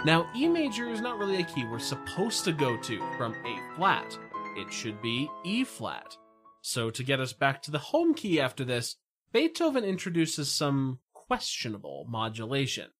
Now, 0.04 0.30
E 0.36 0.46
major 0.46 0.88
is 0.88 1.00
not 1.00 1.18
really 1.18 1.40
a 1.40 1.42
key 1.42 1.64
we're 1.64 1.80
supposed 1.80 2.44
to 2.44 2.52
go 2.52 2.76
to 2.76 2.98
from 3.16 3.34
A 3.34 3.76
flat. 3.76 4.16
It 4.56 4.72
should 4.72 5.02
be 5.02 5.28
E 5.44 5.64
flat. 5.64 6.16
So, 6.62 6.88
to 6.90 7.02
get 7.02 7.18
us 7.18 7.32
back 7.32 7.62
to 7.62 7.72
the 7.72 7.78
home 7.78 8.14
key 8.14 8.40
after 8.40 8.64
this, 8.64 8.94
Beethoven 9.32 9.82
introduces 9.82 10.52
some 10.52 11.00
questionable 11.12 12.06
modulation. 12.08 12.90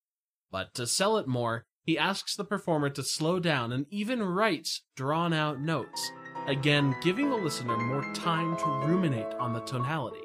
But 0.51 0.75
to 0.75 0.87
sell 0.87 1.19
it 1.19 1.27
more, 1.27 1.65
he 1.85 1.99
asks 1.99 2.37
the 2.37 2.45
performer 2.45 2.91
to 2.91 3.03
slow 3.03 3.39
down 3.39 3.73
and 3.73 3.87
even 3.91 4.23
writes 4.23 4.83
drawn 4.97 5.33
out 5.33 5.61
notes, 5.61 6.11
again 6.47 6.97
giving 7.03 7.31
the 7.31 7.37
listener 7.37 7.77
more 7.77 8.03
time 8.15 8.57
to 8.57 8.87
ruminate 8.87 9.35
on 9.35 9.53
the 9.53 9.61
tonality. 9.61 10.21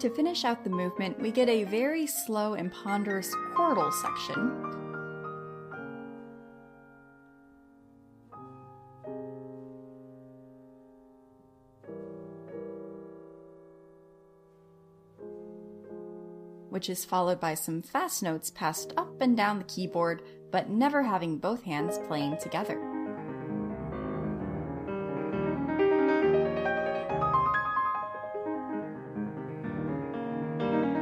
To 0.00 0.10
finish 0.10 0.44
out 0.44 0.64
the 0.64 0.70
movement, 0.70 1.20
we 1.20 1.30
get 1.30 1.48
a 1.48 1.62
very 1.62 2.08
slow 2.08 2.54
and 2.54 2.72
ponderous 2.72 3.32
chordal 3.54 3.92
section. 4.02 4.81
Which 16.72 16.88
is 16.88 17.04
followed 17.04 17.38
by 17.38 17.52
some 17.52 17.82
fast 17.82 18.22
notes 18.22 18.50
passed 18.50 18.94
up 18.96 19.20
and 19.20 19.36
down 19.36 19.58
the 19.58 19.64
keyboard, 19.64 20.22
but 20.50 20.70
never 20.70 21.02
having 21.02 21.36
both 21.36 21.62
hands 21.64 21.98
playing 22.08 22.38
together. 22.40 22.80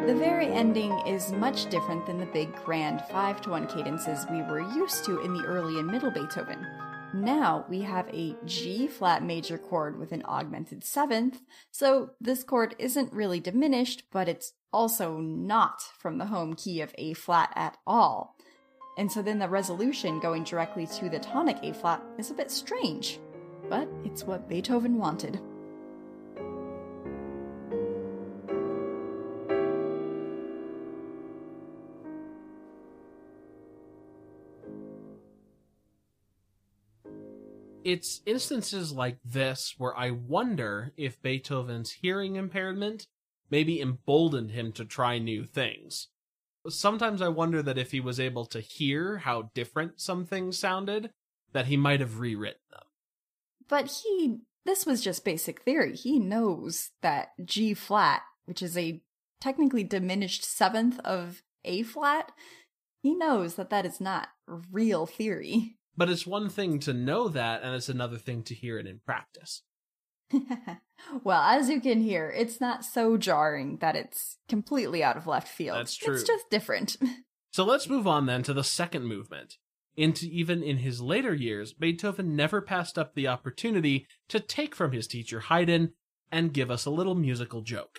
The 0.09 0.17
very 0.19 0.49
ending 0.49 0.91
is 1.07 1.31
much 1.31 1.71
different 1.71 2.05
than 2.05 2.19
the 2.19 2.27
big 2.27 2.53
grand 2.65 3.03
5 3.03 3.41
to 3.43 3.50
1 3.50 3.69
cadences 3.69 4.27
we 4.29 4.43
were 4.43 4.62
used 4.75 5.05
to 5.05 5.21
in 5.21 5.33
the 5.35 5.45
early 5.45 5.79
and 5.79 5.87
middle 5.87 6.11
Beethoven. 6.11 6.67
Now 7.12 7.64
we 7.69 7.81
have 7.83 8.09
a 8.09 8.37
G 8.45 8.87
flat 8.87 9.25
major 9.25 9.59
chord 9.59 9.99
with 9.99 10.12
an 10.12 10.23
augmented 10.25 10.85
seventh, 10.85 11.43
so 11.71 12.11
this 12.21 12.45
chord 12.45 12.76
isn't 12.79 13.12
really 13.12 13.40
diminished, 13.40 14.05
but 14.12 14.29
it's 14.29 14.52
also 14.73 15.19
not 15.19 15.83
from 15.99 16.19
the 16.19 16.26
home 16.26 16.55
key 16.55 16.81
of 16.81 16.95
A 16.99 17.14
flat 17.14 17.52
at 17.57 17.76
all. 17.85 18.37
And 18.97 19.11
so 19.11 19.23
then 19.23 19.40
the 19.40 19.49
resolution 19.49 20.21
going 20.21 20.45
directly 20.45 20.87
to 20.87 21.09
the 21.09 21.19
tonic 21.19 21.59
A 21.62 21.75
flat 21.75 22.02
is 22.17 22.31
a 22.31 22.35
bit 22.35 22.50
strange, 22.50 23.19
but 23.69 23.88
it's 24.05 24.25
what 24.25 24.49
Beethoven 24.49 24.97
wanted. 24.97 25.40
It's 37.85 38.21
instances 38.27 38.93
like 38.93 39.19
this 39.25 39.75
where 39.79 39.97
I 39.97 40.11
wonder 40.11 40.93
if 40.97 41.23
Beethoven's 41.23 41.93
hearing 41.93 42.37
impairment 42.37 43.07
maybe 43.51 43.81
emboldened 43.81 44.53
him 44.53 44.73
to 44.73 44.85
try 44.85 45.19
new 45.19 45.45
things. 45.45 46.09
Sometimes 46.69 47.23
I 47.23 47.29
wonder 47.29 47.63
that 47.63 47.79
if 47.79 47.91
he 47.91 48.01
was 48.01 48.21
able 48.21 48.45
to 48.47 48.61
hear 48.61 49.19
how 49.19 49.51
different 49.55 50.01
some 50.01 50.25
things 50.25 50.59
sounded, 50.59 51.11
that 51.53 51.67
he 51.67 51.77
might 51.77 52.01
have 52.01 52.21
rewritten 52.21 52.61
them. 52.71 52.83
But 53.69 54.03
he, 54.05 54.39
this 54.65 54.87
was 54.87 55.01
just 55.01 55.25
basic 55.25 55.63
theory. 55.63 55.97
He 55.97 56.19
knows 56.19 56.91
that 57.03 57.29
G 57.45 57.75
flat, 57.75 58.23
which 58.45 58.63
is 58.63 58.77
a 58.77 59.03
technically 59.41 59.85
diminished 59.85 60.45
seventh 60.45 61.01
of 61.01 61.43
A 61.65 61.83
flat, 61.83 62.31
he 63.03 63.15
knows 63.15 63.55
that 63.55 63.71
that 63.71 63.87
is 63.87 64.01
not 64.01 64.29
real 64.47 65.07
theory. 65.07 65.79
But 66.00 66.09
it's 66.09 66.26
one 66.26 66.49
thing 66.49 66.78
to 66.78 66.95
know 66.95 67.28
that, 67.28 67.62
and 67.62 67.75
it's 67.75 67.90
another 67.90 68.16
thing 68.16 68.42
to 68.45 68.54
hear 68.54 68.78
it 68.78 68.87
in 68.87 69.00
practice. 69.04 69.64
well, 71.25 71.42
as 71.42 71.69
you 71.69 71.78
can 71.78 72.00
hear, 72.00 72.33
it's 72.35 72.59
not 72.59 72.87
so 72.87 73.19
jarring 73.19 73.76
that 73.83 73.97
it's 73.97 74.38
completely 74.49 75.04
out 75.04 75.19
of 75.19 75.26
left 75.26 75.47
field. 75.47 75.76
That's 75.76 75.95
true. 75.95 76.14
It's 76.14 76.23
just 76.23 76.49
different. 76.49 76.97
so 77.52 77.64
let's 77.66 77.87
move 77.87 78.07
on 78.07 78.25
then 78.25 78.42
to 78.45 78.54
the 78.54 78.64
second 78.64 79.04
movement. 79.04 79.57
Into 79.95 80.25
even 80.25 80.62
in 80.62 80.78
his 80.78 81.02
later 81.02 81.35
years, 81.35 81.75
Beethoven 81.75 82.35
never 82.35 82.62
passed 82.62 82.97
up 82.97 83.14
the 83.14 83.28
opportunity 83.28 84.07
to 84.30 84.40
take 84.40 84.75
from 84.75 84.92
his 84.92 85.07
teacher 85.07 85.40
Haydn 85.40 85.92
and 86.33 86.54
give 86.54 86.71
us 86.71 86.87
a 86.87 86.90
little 86.90 87.14
musical 87.14 87.61
joke. 87.61 87.99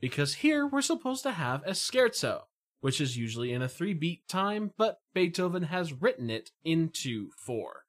Because 0.00 0.36
here 0.36 0.66
we're 0.66 0.80
supposed 0.80 1.22
to 1.24 1.32
have 1.32 1.62
a 1.64 1.72
scherzo, 1.72 2.44
which 2.82 3.00
is 3.00 3.16
usually 3.16 3.52
in 3.52 3.62
a 3.62 3.68
three 3.68 3.94
beat 3.94 4.26
time, 4.28 4.72
but 4.76 4.98
Beethoven 5.14 5.62
has 5.62 5.92
written 5.92 6.28
it 6.28 6.50
into 6.64 7.30
four. 7.38 7.84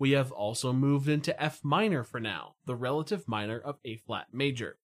We 0.00 0.10
have 0.10 0.32
also 0.32 0.72
moved 0.72 1.08
into 1.08 1.40
F 1.40 1.60
minor 1.62 2.02
for 2.02 2.18
now, 2.18 2.56
the 2.66 2.74
relative 2.74 3.28
minor 3.28 3.58
of 3.58 3.78
A 3.84 3.98
flat 3.98 4.26
major. 4.32 4.78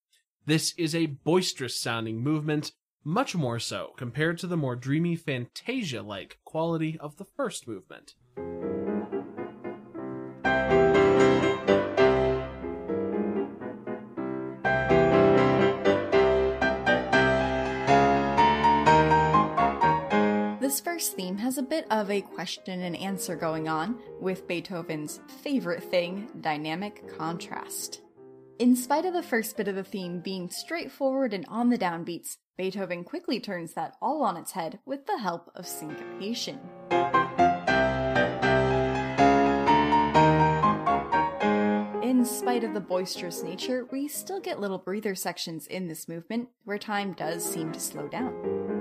This 0.46 0.72
is 0.78 0.94
a 0.94 1.06
boisterous 1.06 1.78
sounding 1.78 2.22
movement, 2.22 2.70
much 3.02 3.34
more 3.34 3.58
so 3.58 3.94
compared 3.96 4.38
to 4.38 4.46
the 4.46 4.56
more 4.56 4.76
dreamy 4.76 5.16
fantasia 5.16 6.02
like 6.02 6.38
quality 6.44 6.96
of 7.00 7.16
the 7.16 7.24
first 7.24 7.66
movement. 7.66 8.14
This 20.68 20.80
first 20.80 21.16
theme 21.16 21.38
has 21.38 21.56
a 21.56 21.62
bit 21.62 21.86
of 21.90 22.10
a 22.10 22.20
question 22.20 22.82
and 22.82 22.94
answer 22.94 23.34
going 23.34 23.68
on, 23.68 23.98
with 24.20 24.46
Beethoven's 24.46 25.18
favorite 25.42 25.82
thing, 25.82 26.28
dynamic 26.42 27.16
contrast. 27.16 28.02
In 28.58 28.76
spite 28.76 29.06
of 29.06 29.14
the 29.14 29.22
first 29.22 29.56
bit 29.56 29.66
of 29.66 29.76
the 29.76 29.82
theme 29.82 30.20
being 30.20 30.50
straightforward 30.50 31.32
and 31.32 31.46
on 31.48 31.70
the 31.70 31.78
downbeats, 31.78 32.36
Beethoven 32.58 33.02
quickly 33.02 33.40
turns 33.40 33.72
that 33.72 33.96
all 34.02 34.22
on 34.22 34.36
its 34.36 34.52
head 34.52 34.78
with 34.84 35.06
the 35.06 35.16
help 35.16 35.50
of 35.54 35.66
syncopation. 35.66 36.60
In 42.02 42.26
spite 42.26 42.62
of 42.62 42.74
the 42.74 42.84
boisterous 42.86 43.42
nature, 43.42 43.88
we 43.90 44.06
still 44.06 44.38
get 44.38 44.60
little 44.60 44.76
breather 44.76 45.14
sections 45.14 45.66
in 45.66 45.88
this 45.88 46.08
movement 46.08 46.50
where 46.66 46.76
time 46.76 47.14
does 47.14 47.42
seem 47.42 47.72
to 47.72 47.80
slow 47.80 48.06
down. 48.06 48.77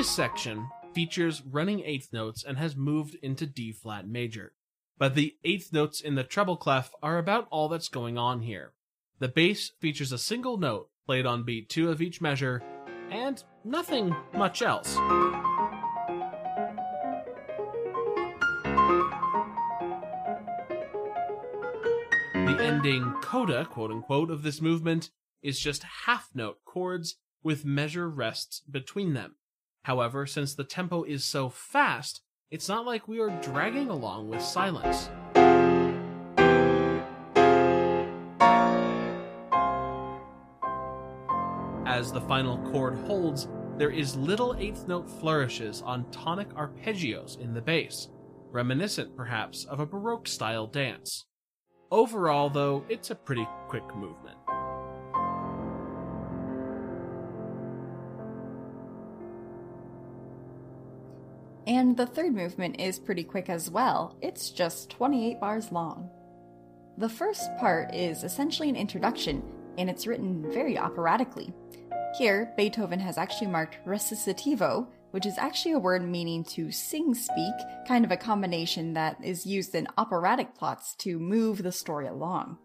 B 0.00 0.04
section 0.04 0.70
features 0.94 1.42
running 1.42 1.80
eighth 1.84 2.10
notes 2.10 2.42
and 2.42 2.56
has 2.56 2.74
moved 2.74 3.16
into 3.16 3.44
D 3.44 3.70
flat 3.70 4.08
major. 4.08 4.54
But 4.96 5.14
the 5.14 5.36
eighth 5.44 5.74
notes 5.74 6.00
in 6.00 6.14
the 6.14 6.24
treble 6.24 6.56
clef 6.56 6.94
are 7.02 7.18
about 7.18 7.46
all 7.50 7.68
that's 7.68 7.90
going 7.90 8.16
on 8.16 8.40
here. 8.40 8.72
The 9.18 9.28
bass 9.28 9.72
features 9.78 10.10
a 10.10 10.16
single 10.16 10.56
note 10.56 10.88
played 11.04 11.26
on 11.26 11.42
beat 11.42 11.68
2 11.68 11.90
of 11.90 12.00
each 12.00 12.22
measure, 12.22 12.62
and 13.10 13.44
nothing 13.62 14.16
much 14.32 14.62
else. 14.62 14.94
The 22.32 22.56
ending 22.58 23.12
coda, 23.20 23.66
quote 23.66 23.90
unquote, 23.90 24.30
of 24.30 24.44
this 24.44 24.62
movement 24.62 25.10
is 25.42 25.60
just 25.60 25.82
half 26.06 26.30
note 26.32 26.64
chords 26.64 27.16
with 27.42 27.66
measure 27.66 28.08
rests 28.08 28.60
between 28.60 29.12
them. 29.12 29.34
However, 29.84 30.26
since 30.26 30.54
the 30.54 30.64
tempo 30.64 31.04
is 31.04 31.24
so 31.24 31.48
fast, 31.48 32.20
it's 32.50 32.68
not 32.68 32.84
like 32.84 33.08
we 33.08 33.20
are 33.20 33.40
dragging 33.40 33.88
along 33.88 34.28
with 34.28 34.42
silence. 34.42 35.08
As 41.86 42.12
the 42.12 42.20
final 42.20 42.58
chord 42.70 42.94
holds, 43.06 43.48
there 43.76 43.90
is 43.90 44.16
little 44.16 44.54
eighth 44.58 44.86
note 44.86 45.08
flourishes 45.08 45.80
on 45.82 46.10
tonic 46.10 46.48
arpeggios 46.54 47.40
in 47.40 47.54
the 47.54 47.62
bass, 47.62 48.08
reminiscent 48.50 49.16
perhaps 49.16 49.64
of 49.64 49.80
a 49.80 49.86
Baroque 49.86 50.28
style 50.28 50.66
dance. 50.66 51.24
Overall, 51.90 52.50
though, 52.50 52.84
it's 52.88 53.10
a 53.10 53.14
pretty 53.14 53.46
quick 53.68 53.84
movement. 53.94 54.36
And 61.70 61.96
the 61.96 62.04
third 62.04 62.34
movement 62.34 62.80
is 62.80 62.98
pretty 62.98 63.22
quick 63.22 63.48
as 63.48 63.70
well, 63.70 64.16
it's 64.20 64.50
just 64.50 64.90
28 64.90 65.38
bars 65.38 65.70
long. 65.70 66.10
The 66.98 67.08
first 67.08 67.48
part 67.60 67.94
is 67.94 68.24
essentially 68.24 68.68
an 68.68 68.74
introduction, 68.74 69.40
and 69.78 69.88
it's 69.88 70.04
written 70.04 70.50
very 70.50 70.76
operatically. 70.76 71.54
Here, 72.18 72.52
Beethoven 72.56 72.98
has 72.98 73.16
actually 73.16 73.46
marked 73.46 73.86
recitativo, 73.86 74.88
which 75.12 75.26
is 75.26 75.38
actually 75.38 75.74
a 75.74 75.78
word 75.78 76.02
meaning 76.02 76.42
to 76.46 76.72
sing 76.72 77.14
speak, 77.14 77.54
kind 77.86 78.04
of 78.04 78.10
a 78.10 78.16
combination 78.16 78.94
that 78.94 79.18
is 79.22 79.46
used 79.46 79.72
in 79.76 79.86
operatic 79.96 80.56
plots 80.56 80.96
to 80.96 81.20
move 81.20 81.62
the 81.62 81.70
story 81.70 82.08
along. 82.08 82.58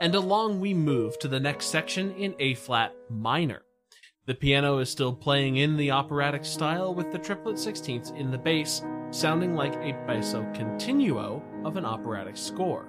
And 0.00 0.14
along 0.14 0.58
we 0.58 0.72
move 0.72 1.18
to 1.18 1.28
the 1.28 1.38
next 1.38 1.66
section 1.66 2.12
in 2.12 2.34
A 2.38 2.54
flat 2.54 2.94
minor. 3.10 3.62
The 4.26 4.34
piano 4.34 4.78
is 4.78 4.88
still 4.88 5.12
playing 5.12 5.56
in 5.56 5.76
the 5.76 5.90
operatic 5.90 6.44
style 6.44 6.94
with 6.94 7.10
the 7.12 7.18
triplet 7.18 7.58
sixteenths 7.58 8.10
in 8.10 8.30
the 8.30 8.38
bass, 8.38 8.82
sounding 9.10 9.54
like 9.54 9.74
a 9.76 9.92
basso 10.06 10.42
continuo 10.54 11.42
of 11.64 11.76
an 11.76 11.84
operatic 11.84 12.36
score. 12.36 12.86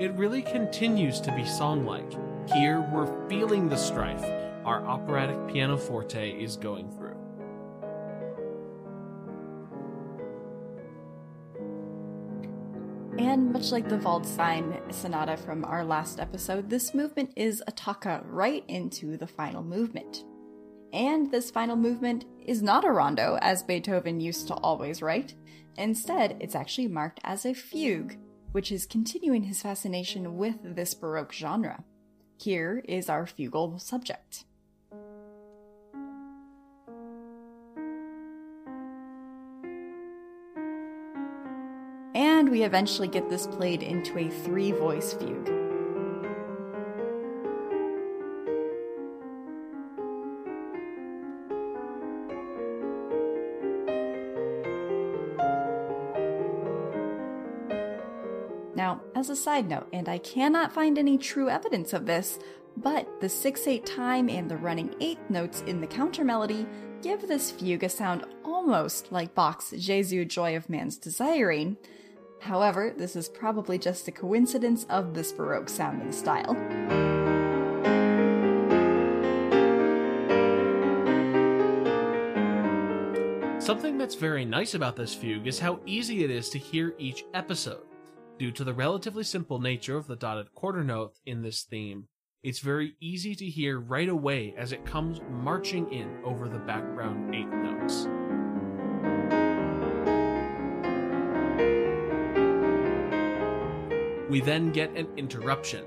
It 0.00 0.12
really 0.14 0.42
continues 0.42 1.20
to 1.20 1.32
be 1.32 1.44
song 1.44 1.84
like. 1.84 2.12
Here 2.52 2.80
we're 2.92 3.28
feeling 3.28 3.68
the 3.68 3.76
strife, 3.76 4.24
our 4.68 4.84
operatic 4.84 5.48
pianoforte 5.48 6.30
is 6.44 6.54
going 6.56 6.90
through. 6.90 7.16
And 13.18 13.50
much 13.50 13.72
like 13.72 13.88
the 13.88 13.96
Waldstein 13.96 14.92
sonata 14.92 15.38
from 15.38 15.64
our 15.64 15.84
last 15.84 16.20
episode, 16.20 16.68
this 16.68 16.94
movement 16.94 17.32
is 17.34 17.62
attacca 17.66 18.22
right 18.26 18.62
into 18.68 19.16
the 19.16 19.26
final 19.26 19.62
movement. 19.62 20.24
And 20.92 21.30
this 21.30 21.50
final 21.50 21.76
movement 21.76 22.26
is 22.44 22.62
not 22.62 22.84
a 22.84 22.92
rondo, 22.92 23.38
as 23.40 23.62
Beethoven 23.62 24.20
used 24.20 24.48
to 24.48 24.54
always 24.54 25.00
write. 25.00 25.34
Instead, 25.78 26.36
it's 26.40 26.54
actually 26.54 26.88
marked 26.88 27.20
as 27.24 27.46
a 27.46 27.54
fugue, 27.54 28.18
which 28.52 28.70
is 28.70 28.84
continuing 28.84 29.44
his 29.44 29.62
fascination 29.62 30.36
with 30.36 30.56
this 30.62 30.92
Baroque 30.92 31.32
genre. 31.32 31.84
Here 32.36 32.84
is 32.86 33.08
our 33.08 33.24
fugal 33.24 33.80
subject. 33.80 34.44
And 42.48 42.56
we 42.56 42.62
eventually 42.62 43.08
get 43.08 43.28
this 43.28 43.46
played 43.46 43.82
into 43.82 44.18
a 44.18 44.30
three 44.30 44.72
voice 44.72 45.12
fugue. 45.12 45.50
Now, 58.74 59.02
as 59.14 59.28
a 59.28 59.36
side 59.36 59.68
note, 59.68 59.86
and 59.92 60.08
I 60.08 60.16
cannot 60.16 60.72
find 60.72 60.98
any 60.98 61.18
true 61.18 61.50
evidence 61.50 61.92
of 61.92 62.06
this, 62.06 62.38
but 62.78 63.20
the 63.20 63.26
6-8 63.26 63.84
time 63.84 64.30
and 64.30 64.50
the 64.50 64.56
running 64.56 64.88
8th 65.00 65.28
notes 65.28 65.62
in 65.66 65.82
the 65.82 65.86
counter 65.86 66.24
melody 66.24 66.66
give 67.02 67.28
this 67.28 67.50
fugue 67.50 67.84
a 67.84 67.90
sound 67.90 68.24
almost 68.42 69.12
like 69.12 69.34
Bach's 69.34 69.74
Jesu 69.76 70.24
Joy 70.24 70.56
of 70.56 70.70
Man's 70.70 70.96
Desiring. 70.96 71.76
However, 72.40 72.94
this 72.96 73.16
is 73.16 73.28
probably 73.28 73.78
just 73.78 74.08
a 74.08 74.12
coincidence 74.12 74.86
of 74.88 75.14
this 75.14 75.32
Baroque 75.32 75.68
sounding 75.68 76.12
style. 76.12 76.56
Something 83.60 83.98
that's 83.98 84.14
very 84.14 84.46
nice 84.46 84.72
about 84.72 84.96
this 84.96 85.12
fugue 85.12 85.46
is 85.46 85.58
how 85.58 85.80
easy 85.84 86.24
it 86.24 86.30
is 86.30 86.48
to 86.50 86.58
hear 86.58 86.94
each 86.96 87.26
episode. 87.34 87.82
Due 88.38 88.52
to 88.52 88.64
the 88.64 88.72
relatively 88.72 89.24
simple 89.24 89.58
nature 89.58 89.98
of 89.98 90.06
the 90.06 90.16
dotted 90.16 90.54
quarter 90.54 90.82
note 90.82 91.14
in 91.26 91.42
this 91.42 91.64
theme, 91.64 92.06
it's 92.42 92.60
very 92.60 92.94
easy 93.00 93.34
to 93.34 93.44
hear 93.44 93.80
right 93.80 94.08
away 94.08 94.54
as 94.56 94.72
it 94.72 94.86
comes 94.86 95.20
marching 95.28 95.92
in 95.92 96.18
over 96.24 96.48
the 96.48 96.60
background 96.60 97.34
eighth 97.34 97.52
notes. 97.52 98.08
We 104.28 104.40
then 104.40 104.72
get 104.72 104.94
an 104.96 105.08
interruption. 105.16 105.84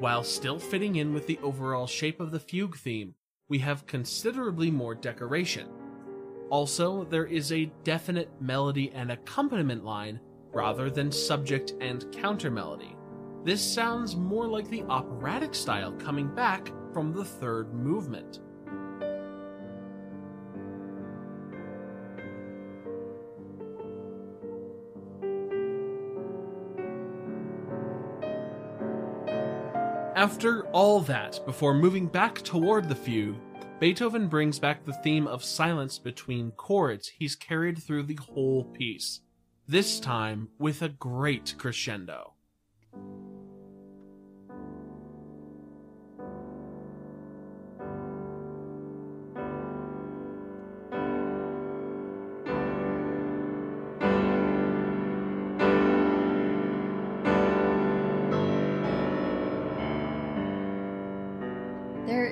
While 0.00 0.24
still 0.24 0.58
fitting 0.58 0.96
in 0.96 1.14
with 1.14 1.26
the 1.26 1.38
overall 1.42 1.86
shape 1.86 2.20
of 2.20 2.32
the 2.32 2.40
fugue 2.40 2.76
theme, 2.76 3.14
we 3.48 3.58
have 3.60 3.86
considerably 3.86 4.70
more 4.70 4.94
decoration. 4.94 5.68
Also, 6.50 7.04
there 7.04 7.26
is 7.26 7.52
a 7.52 7.70
definite 7.84 8.30
melody 8.40 8.90
and 8.92 9.12
accompaniment 9.12 9.84
line 9.84 10.20
rather 10.52 10.90
than 10.90 11.12
subject 11.12 11.74
and 11.80 12.10
counter 12.12 12.50
melody. 12.50 12.96
This 13.44 13.62
sounds 13.62 14.16
more 14.16 14.46
like 14.48 14.68
the 14.68 14.82
operatic 14.84 15.54
style 15.54 15.92
coming 15.92 16.34
back 16.34 16.72
from 16.92 17.12
the 17.12 17.24
third 17.24 17.74
movement. 17.74 18.40
After 30.24 30.66
all 30.68 31.02
that, 31.02 31.38
before 31.44 31.74
moving 31.74 32.06
back 32.06 32.40
toward 32.40 32.88
the 32.88 32.94
fugue, 32.94 33.36
Beethoven 33.78 34.26
brings 34.26 34.58
back 34.58 34.82
the 34.82 34.94
theme 34.94 35.26
of 35.26 35.44
silence 35.44 35.98
between 35.98 36.52
chords 36.52 37.08
he's 37.08 37.36
carried 37.36 37.76
through 37.76 38.04
the 38.04 38.18
whole 38.32 38.64
piece, 38.64 39.20
this 39.68 40.00
time 40.00 40.48
with 40.58 40.80
a 40.80 40.88
great 40.88 41.54
crescendo. 41.58 42.32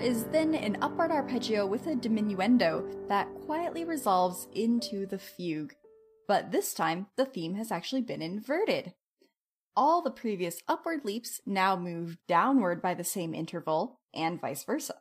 Is 0.03 0.25
then 0.25 0.55
an 0.55 0.79
upward 0.83 1.11
arpeggio 1.11 1.67
with 1.67 1.87
a 1.87 1.95
diminuendo 1.95 3.09
that 3.09 3.29
quietly 3.47 3.85
resolves 3.85 4.49
into 4.55 5.07
the 5.07 5.19
fugue. 5.19 5.75
But 6.27 6.51
this 6.51 6.75
time, 6.75 7.07
the 7.17 7.25
theme 7.25 7.55
has 7.55 7.71
actually 7.71 8.03
been 8.03 8.23
inverted. 8.23 8.95
All 9.77 10.03
the 10.03 10.11
previous 10.11 10.61
upward 10.69 11.05
leaps 11.05 11.41
now 11.47 11.77
move 11.77 12.19
downward 12.29 12.83
by 12.83 12.95
the 12.95 13.05
same 13.05 13.35
interval, 13.35 14.01
and 14.13 14.41
vice 14.41 14.65
versa. 14.65 14.97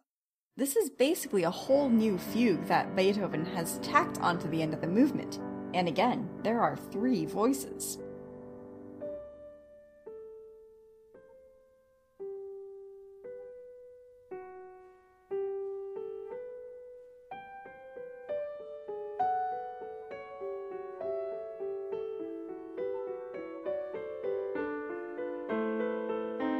This 0.55 0.75
is 0.75 0.89
basically 0.89 1.43
a 1.43 1.51
whole 1.51 1.89
new 1.89 2.17
fugue 2.17 2.65
that 2.67 2.95
Beethoven 2.95 3.45
has 3.45 3.79
tacked 3.79 4.19
onto 4.19 4.49
the 4.49 4.61
end 4.61 4.73
of 4.73 4.81
the 4.81 4.87
movement. 4.87 5.39
And 5.73 5.87
again, 5.87 6.29
there 6.43 6.61
are 6.61 6.75
three 6.75 7.25
voices. 7.25 7.97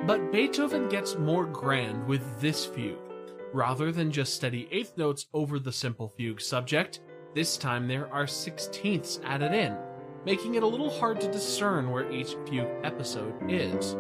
But 0.08 0.32
Beethoven 0.32 0.90
gets 0.90 1.16
more 1.16 1.46
grand 1.46 2.08
with 2.08 2.42
this 2.42 2.66
fugue. 2.66 2.98
Rather 3.54 3.92
than 3.92 4.12
just 4.12 4.34
steady 4.34 4.68
eighth 4.72 4.98
notes 4.98 5.28
over 5.34 5.60
the 5.60 5.72
simple 5.72 6.10
fugue 6.10 6.42
subject, 6.42 7.02
this 7.36 7.56
time 7.56 7.88
there 7.88 8.12
are 8.14 8.28
sixteenths 8.28 9.20
added 9.24 9.54
in, 9.54 9.78
making 10.26 10.56
it 10.56 10.64
a 10.64 10.68
little 10.68 10.90
hard 10.90 11.22
to 11.22 11.32
discern 11.32 11.92
where 11.92 12.12
each 12.12 12.36
fugue 12.48 12.68
episode 12.84 13.34
is. 13.50 13.96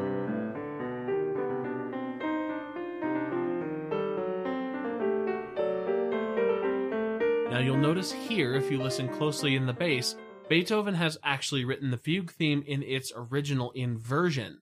Now 7.49 7.59
you'll 7.59 7.77
notice 7.77 8.11
here, 8.11 8.55
if 8.55 8.71
you 8.71 8.81
listen 8.81 9.07
closely 9.07 9.55
in 9.55 9.65
the 9.65 9.73
bass, 9.73 10.15
Beethoven 10.49 10.95
has 10.95 11.17
actually 11.23 11.63
written 11.63 11.91
the 11.91 11.97
fugue 11.97 12.31
theme 12.31 12.63
in 12.65 12.81
its 12.83 13.13
original 13.15 13.71
inversion, 13.71 14.61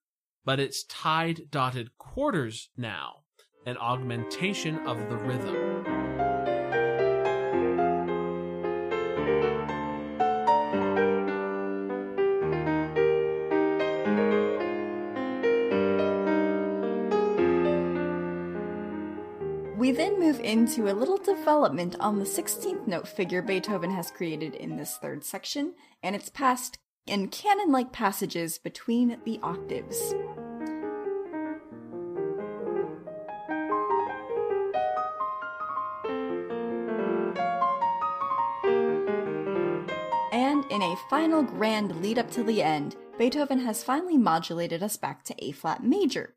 but 0.49 0.59
it's 0.59 0.83
tied 0.85 1.43
dotted 1.51 1.95
quarters 1.99 2.69
now, 2.75 3.17
an 3.67 3.77
augmentation 3.77 4.79
of 4.87 4.97
the 5.07 5.15
rhythm. 5.15 5.53
We 19.77 19.91
then 19.91 20.19
move 20.19 20.39
into 20.39 20.89
a 20.89 20.97
little 20.97 21.17
development 21.17 21.95
on 21.99 22.17
the 22.17 22.25
16th 22.25 22.87
note 22.87 23.07
figure 23.07 23.43
Beethoven 23.43 23.91
has 23.91 24.09
created 24.09 24.55
in 24.55 24.77
this 24.77 24.97
third 24.97 25.23
section, 25.23 25.75
and 26.01 26.15
it's 26.15 26.31
passed 26.31 26.79
in 27.05 27.27
canon 27.27 27.71
like 27.71 27.91
passages 27.91 28.57
between 28.57 29.19
the 29.25 29.39
octaves. 29.43 30.15
In 40.69 40.81
a 40.81 40.95
final 41.09 41.41
grand 41.41 42.01
lead 42.01 42.19
up 42.19 42.29
to 42.31 42.43
the 42.43 42.61
end, 42.61 42.95
Beethoven 43.17 43.59
has 43.59 43.83
finally 43.83 44.17
modulated 44.17 44.83
us 44.83 44.97
back 44.97 45.23
to 45.25 45.35
A 45.43 45.51
flat 45.51 45.83
major. 45.83 46.35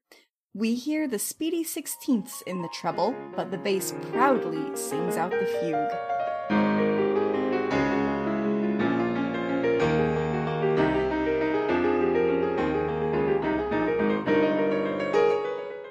We 0.55 0.75
hear 0.75 1.07
the 1.07 1.19
speedy 1.19 1.63
sixteenths 1.65 2.43
in 2.43 2.63
the 2.63 2.69
treble, 2.69 3.15
but 3.37 3.51
the 3.51 3.59
bass 3.59 3.95
proudly 4.11 4.75
sings 4.77 5.17
out 5.17 5.31
the 5.31 5.47
fugue. 5.61 5.91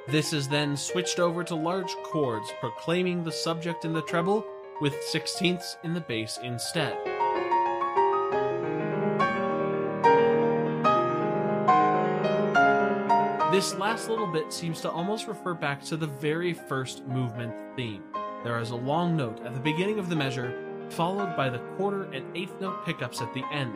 This 0.07 0.33
is 0.33 0.47
then 0.49 0.75
switched 0.75 1.19
over 1.19 1.43
to 1.43 1.55
large 1.55 1.95
chords, 2.03 2.51
proclaiming 2.59 3.23
the 3.23 3.31
subject 3.31 3.85
in 3.85 3.93
the 3.93 4.01
treble, 4.01 4.45
with 4.81 5.01
sixteenths 5.03 5.77
in 5.83 5.93
the 5.93 6.01
bass 6.01 6.37
instead. 6.43 6.97
This 13.61 13.75
last 13.75 14.09
little 14.09 14.25
bit 14.25 14.51
seems 14.51 14.81
to 14.81 14.89
almost 14.89 15.27
refer 15.27 15.53
back 15.53 15.83
to 15.83 15.95
the 15.95 16.07
very 16.07 16.51
first 16.51 17.05
movement 17.05 17.53
theme. 17.75 18.01
There 18.43 18.57
is 18.57 18.71
a 18.71 18.75
long 18.75 19.15
note 19.15 19.39
at 19.45 19.53
the 19.53 19.59
beginning 19.59 19.99
of 19.99 20.09
the 20.09 20.15
measure, 20.15 20.87
followed 20.89 21.37
by 21.37 21.47
the 21.47 21.59
quarter 21.77 22.05
and 22.05 22.25
eighth 22.35 22.59
note 22.59 22.83
pickups 22.87 23.21
at 23.21 23.31
the 23.35 23.43
end. 23.51 23.75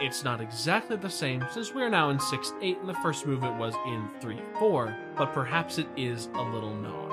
It's 0.00 0.24
not 0.24 0.40
exactly 0.40 0.96
the 0.96 1.10
same 1.10 1.44
since 1.52 1.74
we 1.74 1.82
are 1.82 1.90
now 1.90 2.08
in 2.08 2.18
6 2.18 2.54
8 2.62 2.78
and 2.78 2.88
the 2.88 2.94
first 2.94 3.26
movement 3.26 3.58
was 3.58 3.74
in 3.86 4.08
3 4.22 4.40
4, 4.58 4.96
but 5.18 5.34
perhaps 5.34 5.76
it 5.76 5.88
is 5.98 6.30
a 6.32 6.42
little 6.42 6.74
nod. 6.74 7.12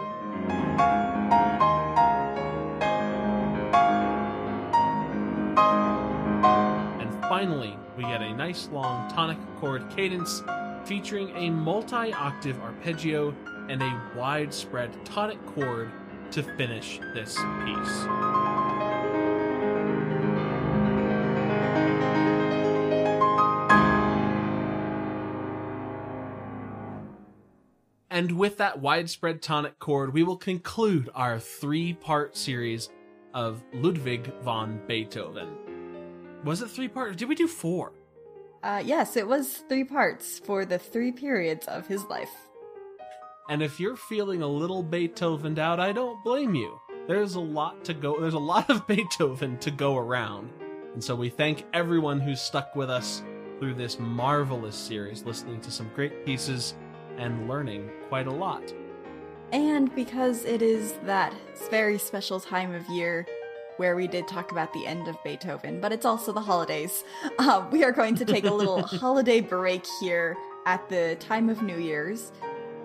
And 7.01 7.21
finally, 7.23 7.77
we 7.97 8.03
get 8.03 8.21
a 8.21 8.33
nice 8.33 8.69
long 8.71 9.11
tonic 9.11 9.39
chord 9.59 9.83
cadence 9.93 10.41
featuring 10.85 11.35
a 11.35 11.49
multi 11.49 12.13
octave 12.13 12.59
arpeggio 12.61 13.33
and 13.69 13.81
a 13.81 14.01
widespread 14.15 14.91
tonic 15.05 15.43
chord 15.55 15.91
to 16.31 16.43
finish 16.43 16.99
this 17.13 17.37
piece. 17.65 18.05
And 28.09 28.37
with 28.37 28.57
that 28.57 28.79
widespread 28.79 29.41
tonic 29.41 29.79
chord, 29.79 30.13
we 30.13 30.21
will 30.21 30.37
conclude 30.37 31.09
our 31.15 31.39
three 31.39 31.93
part 31.93 32.37
series 32.37 32.89
of 33.33 33.63
Ludwig 33.73 34.31
von 34.43 34.79
Beethoven. 34.87 35.49
Was 36.43 36.61
it 36.61 36.69
three 36.69 36.87
parts? 36.87 37.15
Did 37.15 37.27
we 37.27 37.35
do 37.35 37.47
four? 37.47 37.91
Uh, 38.63 38.81
yes, 38.83 39.17
it 39.17 39.27
was 39.27 39.57
three 39.67 39.83
parts 39.83 40.39
for 40.39 40.63
the 40.63 40.79
three 40.79 41.11
periods 41.11 41.67
of 41.67 41.85
his 41.87 42.05
life. 42.05 42.31
And 43.49 43.61
if 43.61 43.77
you're 43.77 43.97
feeling 43.97 44.41
a 44.41 44.47
little 44.47 44.81
Beethovened 44.81 45.59
out, 45.59 45.81
I 45.81 45.91
don't 45.91 46.23
blame 46.23 46.55
you. 46.55 46.79
There's 47.05 47.35
a 47.35 47.41
lot 47.41 47.83
to 47.83 47.93
go, 47.93 48.17
there's 48.21 48.33
a 48.33 48.39
lot 48.39 48.69
of 48.69 48.87
Beethoven 48.87 49.57
to 49.59 49.69
go 49.69 49.97
around. 49.97 50.49
And 50.93 51.03
so 51.03 51.13
we 51.13 51.29
thank 51.29 51.65
everyone 51.73 52.21
who's 52.21 52.39
stuck 52.39 52.73
with 52.73 52.89
us 52.89 53.21
through 53.59 53.73
this 53.73 53.99
marvelous 53.99 54.77
series, 54.77 55.23
listening 55.23 55.59
to 55.59 55.71
some 55.71 55.91
great 55.93 56.25
pieces 56.25 56.75
and 57.17 57.49
learning 57.49 57.89
quite 58.07 58.27
a 58.27 58.31
lot. 58.31 58.73
And 59.51 59.93
because 59.93 60.45
it 60.45 60.61
is 60.61 60.93
that 61.03 61.33
very 61.69 61.97
special 61.97 62.39
time 62.39 62.73
of 62.73 62.87
year 62.87 63.27
where 63.77 63.95
we 63.95 64.07
did 64.07 64.27
talk 64.27 64.51
about 64.51 64.73
the 64.73 64.85
end 64.85 65.07
of 65.07 65.21
Beethoven, 65.23 65.79
but 65.79 65.91
it's 65.91 66.05
also 66.05 66.31
the 66.31 66.41
holidays, 66.41 67.03
uh, 67.39 67.65
we 67.71 67.83
are 67.83 67.91
going 67.91 68.15
to 68.15 68.25
take 68.25 68.45
a 68.45 68.53
little 68.53 68.81
holiday 68.99 69.41
break 69.41 69.85
here 69.99 70.37
at 70.65 70.87
the 70.89 71.15
time 71.19 71.49
of 71.49 71.61
New 71.61 71.77
Year's. 71.77 72.31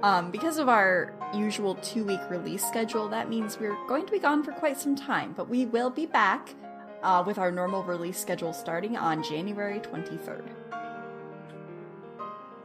Um, 0.03 0.31
because 0.31 0.59
of 0.59 0.68
our 0.68 1.12
usual 1.35 1.74
two 1.77 2.05
week 2.05 2.20
release 2.31 2.64
schedule, 2.64 3.09
that 3.09 3.29
means 3.29 3.59
we're 3.59 3.77
going 3.87 4.07
to 4.07 4.12
be 4.12 4.18
gone 4.18 4.44
for 4.44 4.53
quite 4.53 4.79
some 4.79 4.94
time, 4.94 5.35
but 5.37 5.48
we 5.48 5.66
will 5.66 5.90
be 5.90 6.07
back 6.07 6.55
uh, 7.03 7.22
with 7.27 7.38
our 7.38 7.51
normal 7.51 7.83
release 7.83 8.18
schedule 8.18 8.53
starting 8.53 8.96
on 8.96 9.22
January 9.22 9.81
23rd. 9.81 10.48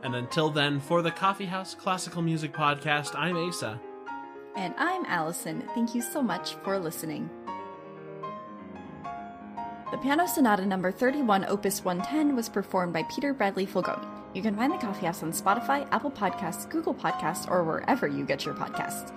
And 0.04 0.16
until 0.16 0.50
then, 0.50 0.80
for 0.80 1.02
the 1.02 1.12
Coffee 1.12 1.46
House 1.46 1.74
Classical 1.74 2.22
Music 2.22 2.54
Podcast, 2.54 3.16
I'm 3.16 3.38
Asa. 3.38 3.80
And 4.56 4.74
I'm 4.78 5.06
Allison. 5.06 5.64
Thank 5.74 5.96
you 5.96 6.02
so 6.02 6.22
much 6.22 6.56
for 6.56 6.78
listening. 6.78 7.30
The 9.94 10.00
Piano 10.00 10.26
Sonata 10.26 10.66
number 10.66 10.92
31, 10.92 11.46
Opus 11.46 11.86
110, 11.86 12.36
was 12.36 12.50
performed 12.50 12.94
by 12.94 13.04
Peter 13.04 13.32
Bradley 13.32 13.68
Fulgoni. 13.68 14.04
You 14.34 14.42
can 14.42 14.56
find 14.56 14.74
the 14.74 14.78
Coffee 14.80 15.06
House 15.06 15.22
on 15.22 15.32
Spotify, 15.32 15.88
Apple 15.92 16.10
Podcasts, 16.10 16.68
Google 16.68 16.96
Podcasts, 16.96 17.48
or 17.48 17.64
wherever 17.64 18.08
you 18.08 18.26
get 18.26 18.44
your 18.44 18.56
podcasts. 18.56 19.14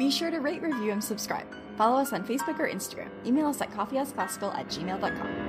Be 0.00 0.10
sure 0.10 0.32
to 0.32 0.40
rate, 0.40 0.62
review, 0.62 0.90
and 0.90 1.04
subscribe. 1.04 1.46
Follow 1.78 2.00
us 2.00 2.12
on 2.12 2.26
Facebook 2.26 2.58
or 2.58 2.68
Instagram. 2.68 3.10
Email 3.24 3.46
us 3.46 3.60
at 3.60 3.70
coffeehouseclassical 3.70 4.52
at 4.58 4.66
gmail.com. 4.66 5.45